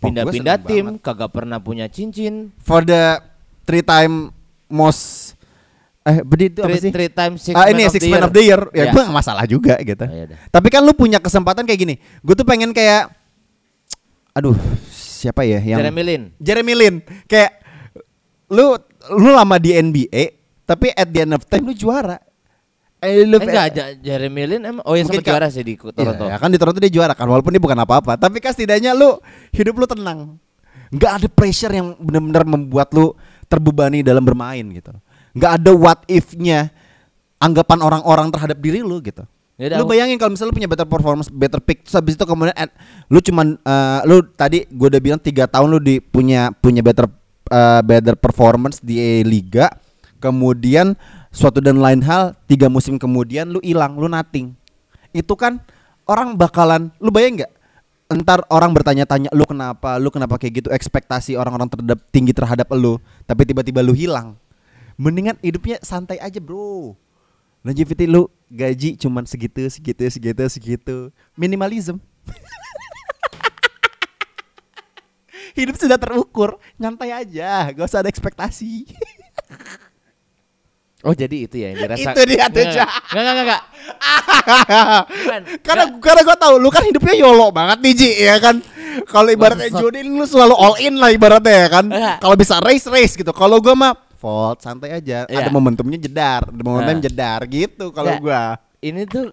pindah-pindah 0.00 0.56
tim, 0.64 0.96
banget. 0.96 1.04
kagak 1.04 1.28
pernah 1.28 1.60
punya 1.60 1.84
cincin. 1.84 2.48
For 2.64 2.80
the 2.80 3.20
three 3.68 3.84
time 3.84 4.32
most 4.64 5.36
eh 6.00 6.24
bedi 6.24 6.48
itu 6.48 6.60
apa 6.60 6.68
Three, 6.70 6.80
sih? 6.80 6.90
three 6.90 7.10
times 7.10 7.38
six 7.42 7.52
ah 7.52 7.68
ini 7.68 7.84
six 7.86 8.00
man 8.06 8.24
of 8.24 8.32
the 8.32 8.40
year. 8.40 8.60
Ya, 8.72 8.88
Ya. 8.88 8.90
gue 8.90 9.02
gak 9.02 9.12
masalah 9.14 9.44
juga 9.44 9.76
gitu. 9.78 10.00
Oh, 10.00 10.08
yaudah. 10.10 10.36
Tapi 10.48 10.68
kan 10.68 10.80
lu 10.80 10.92
punya 10.92 11.18
kesempatan 11.18 11.62
kayak 11.62 11.76
gini. 11.78 11.94
Gue 12.20 12.32
tuh 12.32 12.44
pengen 12.44 12.72
kayak 12.72 13.12
aduh, 14.30 14.56
siapa 14.88 15.42
ya 15.42 15.58
yang 15.58 15.78
Jeremy 15.78 16.02
Lin. 16.02 16.22
Jeremy 16.38 16.74
Lin. 16.74 16.94
Kayak 17.26 17.60
lu 18.48 18.80
lu 19.12 19.30
lama 19.30 19.56
di 19.56 19.72
NBA, 19.72 20.22
tapi 20.64 20.88
at 20.90 21.06
the 21.06 21.20
end 21.20 21.32
of 21.32 21.44
time 21.44 21.62
lu 21.62 21.74
juara. 21.74 22.16
I 23.00 23.24
love 23.24 23.40
Enggak, 23.40 23.66
Ja- 23.72 23.92
Jeremy 23.94 24.44
Lin 24.46 24.62
emang 24.62 24.84
oh 24.84 24.92
ya 24.92 25.04
sempat 25.04 25.24
juara 25.24 25.48
sih 25.48 25.64
di 25.64 25.72
Toronto. 25.74 25.96
Iya, 26.22 26.32
ya 26.32 26.36
kan 26.36 26.48
di 26.48 26.56
Toronto 26.56 26.76
dia 26.78 26.88
juara 26.90 27.12
kan 27.12 27.24
walaupun 27.24 27.48
dia 27.48 27.58
bukan 27.58 27.76
apa-apa, 27.78 28.16
tapi 28.16 28.40
kan 28.40 28.52
setidaknya 28.52 28.92
lu 28.92 29.16
hidup 29.52 29.72
lu 29.74 29.84
tenang. 29.84 30.36
Nggak 30.90 31.12
ada 31.16 31.28
pressure 31.28 31.72
yang 31.72 31.96
benar-benar 31.96 32.44
membuat 32.44 32.92
lu 32.92 33.16
terbebani 33.46 34.00
dalam 34.00 34.20
bermain 34.20 34.64
gitu. 34.70 34.92
Nggak 35.36 35.52
ada 35.62 35.72
what 35.74 36.00
if-nya 36.10 36.74
anggapan 37.40 37.80
orang-orang 37.80 38.28
terhadap 38.28 38.58
diri 38.60 38.84
lu 38.84 39.00
gitu. 39.00 39.24
Yaudah, 39.60 39.76
lu 39.76 39.84
bayangin 39.84 40.16
kalau 40.16 40.32
misalnya 40.32 40.52
lu 40.52 40.56
punya 40.56 40.70
better 40.72 40.88
performance, 40.88 41.28
better 41.28 41.60
pick, 41.60 41.84
terus 41.84 41.92
habis 41.92 42.16
itu 42.16 42.24
kemudian 42.24 42.56
at- 42.56 42.72
lu 43.12 43.20
cuman 43.20 43.60
eh, 43.60 44.00
lu 44.08 44.24
tadi 44.24 44.64
gue 44.64 44.88
udah 44.88 45.02
bilang 45.04 45.20
tiga 45.20 45.44
tahun 45.44 45.68
lu 45.68 45.78
di 45.84 46.00
punya 46.00 46.48
punya 46.48 46.80
better 46.80 47.04
eh, 47.52 47.80
better 47.84 48.16
performance 48.16 48.80
di 48.80 49.20
liga, 49.20 49.68
kemudian 50.16 50.96
suatu 51.28 51.60
dan 51.60 51.76
lain 51.76 52.00
hal 52.00 52.32
tiga 52.48 52.72
musim 52.72 52.96
kemudian 52.96 53.52
lu 53.52 53.60
hilang, 53.60 54.00
lu 54.00 54.08
nothing. 54.08 54.56
Itu 55.12 55.36
kan 55.36 55.60
orang 56.08 56.40
bakalan 56.40 56.88
lu 56.96 57.12
bayang 57.12 57.44
nggak? 57.44 57.52
Entar 58.10 58.42
orang 58.50 58.72
bertanya-tanya 58.74 59.28
lu 59.30 59.44
kenapa, 59.44 60.00
lu 60.00 60.08
kenapa 60.08 60.40
kayak 60.40 60.64
gitu, 60.64 60.68
ekspektasi 60.72 61.36
orang-orang 61.36 61.68
terhadap 61.68 62.00
tinggi 62.10 62.32
terhadap 62.32 62.66
lu, 62.74 62.96
tapi 63.28 63.44
tiba-tiba 63.44 63.84
lu 63.84 63.92
hilang. 63.92 64.34
Mendingan 65.00 65.40
hidupnya 65.40 65.80
santai 65.80 66.20
aja, 66.20 66.36
Bro. 66.36 66.92
Longevity 67.64 68.04
lu 68.04 68.28
gaji 68.52 69.00
cuman 69.00 69.24
segitu, 69.24 69.64
segitu, 69.72 70.04
segitu, 70.12 70.44
segitu. 70.52 70.96
Minimalism. 71.40 71.96
Hidup 75.56 75.80
sudah 75.80 75.96
terukur, 75.96 76.60
nyantai 76.76 77.16
aja, 77.16 77.72
gak 77.72 77.88
usah 77.88 78.04
ada 78.04 78.12
ekspektasi. 78.12 78.84
Oh 81.00 81.16
jadi 81.16 81.48
itu 81.48 81.56
ya 81.56 81.72
yang 81.72 81.80
dirasa. 81.80 82.12
Itu 82.12 82.20
dia 82.28 82.44
tuh, 82.52 82.60
Enggak. 82.60 82.90
Enggak 83.16 83.34
enggak 83.40 83.62
karena 85.64 85.84
Enggak. 85.88 86.04
karena 86.04 86.20
gue 86.28 86.36
tahu 86.36 86.54
lu 86.60 86.68
kan 86.68 86.84
hidupnya 86.84 87.16
yolo 87.16 87.48
banget 87.48 87.80
nih 87.80 87.92
Ji 87.96 88.10
ya 88.20 88.36
kan. 88.36 88.60
Kalau 89.08 89.32
ibaratnya. 89.32 89.72
Jodin 89.80 90.12
lu 90.12 90.28
selalu 90.28 90.52
all 90.52 90.76
in 90.76 91.00
lah 91.00 91.08
ibaratnya 91.08 91.56
ya 91.56 91.68
kan. 91.72 91.88
Enggak. 91.88 92.20
Kalau 92.20 92.36
bisa 92.36 92.60
race 92.60 92.84
race 92.84 93.16
gitu. 93.16 93.32
Kalau 93.32 93.64
gue 93.64 93.72
mah 93.72 93.96
fault 94.20 94.60
santai 94.60 94.92
aja. 94.92 95.24
Iya. 95.24 95.40
Ada 95.40 95.50
momentumnya 95.50 95.96
jedar, 95.96 96.44
ada 96.44 96.60
momentum 96.60 96.92
Nah. 96.92 97.02
jedar 97.02 97.40
gitu 97.48 97.88
kalau 97.90 98.12
Enggak. 98.12 98.22
gua. 98.22 98.42
Ini 98.78 99.02
tuh 99.04 99.32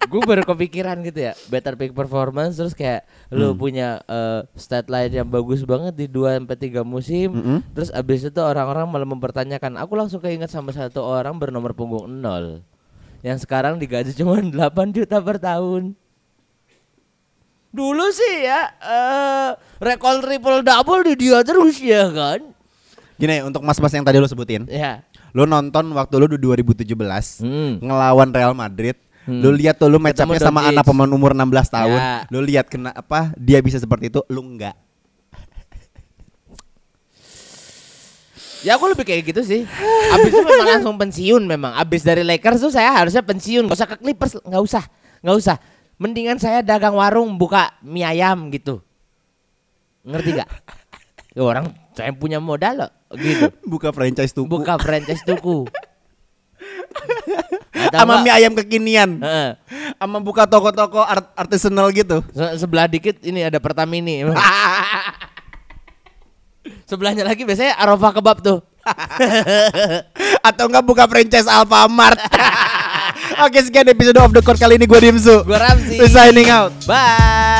gue 0.00 0.22
baru 0.22 0.40
kepikiran 0.42 0.96
gitu 1.02 1.20
ya 1.20 1.36
better 1.48 1.76
peak 1.76 1.92
performance 1.92 2.56
terus 2.56 2.72
kayak 2.72 3.04
lu 3.28 3.52
Hmm. 3.52 3.58
punya 3.58 3.88
eh, 4.02 4.40
stat 4.54 4.88
line 4.88 5.12
yang 5.12 5.28
bagus 5.28 5.60
banget 5.62 5.92
di 5.92 6.06
2 6.06 6.32
sampai 6.34 6.56
3 6.56 6.80
musim 6.80 7.28
Mm-mm. 7.30 7.58
terus 7.72 7.92
abis 7.92 8.24
itu 8.24 8.40
orang-orang 8.40 8.88
malah 8.88 9.04
mempertanyakan 9.04 9.76
aku 9.76 9.92
langsung 9.92 10.16
keinget 10.18 10.48
sama 10.48 10.72
satu 10.72 11.04
orang 11.04 11.36
bernomor 11.36 11.76
punggung 11.76 12.08
0 12.08 12.64
yang 13.20 13.36
sekarang 13.36 13.76
digaji 13.76 14.14
cuma 14.14 14.40
8 14.72 14.96
juta 14.96 15.20
per 15.20 15.36
tahun 15.36 15.92
dulu 17.68 18.08
sih 18.08 18.34
ya 18.42 18.60
eh 18.80 19.48
rekor 19.78 20.24
triple 20.24 20.64
double 20.64 21.04
di 21.04 21.14
dia 21.18 21.44
terus 21.44 21.76
ya 21.78 22.08
kan 22.08 22.40
Gini 23.18 23.42
untuk 23.42 23.60
mas-mas 23.60 23.90
yang 23.90 24.02
tadi 24.02 24.16
lu 24.16 24.24
sebutin. 24.24 24.64
ya 24.64 25.02
Lu 25.30 25.44
nonton 25.44 25.90
waktu 25.92 26.14
lu 26.16 26.26
di 26.26 26.38
2017 26.38 27.42
Hmm. 27.42 27.82
ngelawan 27.82 28.30
Real 28.30 28.54
Madrid. 28.54 28.94
Hmm. 29.22 29.44
Lu 29.44 29.52
lihat 29.52 29.76
tuh 29.76 29.86
lu 29.86 29.98
match 29.98 30.16
sama 30.16 30.38
Doncic. 30.38 30.70
anak 30.70 30.84
pemain 30.86 31.10
umur 31.10 31.36
16 31.36 31.68
tahun. 31.68 31.98
Ya. 31.98 32.14
Lu 32.30 32.40
lihat 32.40 32.66
kena 32.66 32.90
apa 32.90 33.34
dia 33.34 33.60
bisa 33.60 33.76
seperti 33.76 34.08
itu, 34.08 34.22
lu 34.26 34.40
enggak. 34.40 34.72
Ya 38.58 38.74
aku 38.74 38.90
lebih 38.90 39.06
kayak 39.06 39.22
gitu 39.24 39.42
sih. 39.42 39.62
Abis 40.10 40.30
itu 40.30 40.42
memang 40.42 40.66
langsung 40.68 40.98
pensiun 40.98 41.42
memang. 41.44 41.74
Abis 41.74 42.02
dari 42.02 42.26
Lakers 42.26 42.58
tuh 42.58 42.74
saya 42.74 42.90
harusnya 42.90 43.22
pensiun. 43.22 43.66
Gak 43.66 43.76
usah 43.78 43.86
ke 43.86 43.96
Clippers, 43.98 44.34
nggak 44.42 44.62
usah, 44.62 44.84
nggak 45.22 45.36
usah. 45.36 45.56
Mendingan 45.94 46.38
saya 46.38 46.58
dagang 46.58 46.94
warung 46.94 47.38
buka 47.38 47.70
mie 47.82 48.02
ayam 48.02 48.50
gitu. 48.50 48.82
Ngerti 50.02 50.30
gak? 50.32 50.48
Ya, 51.32 51.42
orang 51.44 51.70
saya 51.92 52.10
punya 52.10 52.38
modal 52.38 52.88
loh, 52.88 52.90
gitu. 53.14 53.52
Buka 53.62 53.92
franchise 53.92 54.32
tuh. 54.32 54.48
Buka 54.48 54.74
franchise 54.76 55.22
tuku. 55.22 55.68
Sama 57.94 58.20
mie 58.20 58.32
ayam 58.32 58.52
kekinian. 58.52 59.22
heeh. 59.22 59.50
Sama 59.96 60.18
buka 60.18 60.48
toko-toko 60.48 60.98
art 60.98 61.30
artisanal 61.36 61.94
gitu. 61.94 62.24
Se- 62.34 62.58
sebelah 62.58 62.90
dikit 62.90 63.22
ini 63.22 63.46
ada 63.46 63.62
Pertamini. 63.62 64.26
Sebelahnya 66.88 67.24
lagi 67.24 67.44
biasanya 67.44 67.76
Arafah 67.76 68.12
kebab 68.16 68.40
tuh. 68.40 68.58
Atau 70.48 70.64
enggak 70.68 70.84
buka 70.84 71.04
franchise 71.06 71.46
Alfamart. 71.46 72.18
Oke 73.44 73.60
sekian 73.62 73.86
episode 73.86 74.18
of 74.18 74.32
the 74.32 74.42
court 74.42 74.58
kali 74.58 74.74
ini 74.74 74.88
gue 74.88 74.98
Dimsu. 74.98 75.44
Gua 75.44 75.60
Ramzi. 75.60 76.00
We're 76.00 76.10
signing 76.10 76.48
out. 76.50 76.72
Bye. 76.88 77.57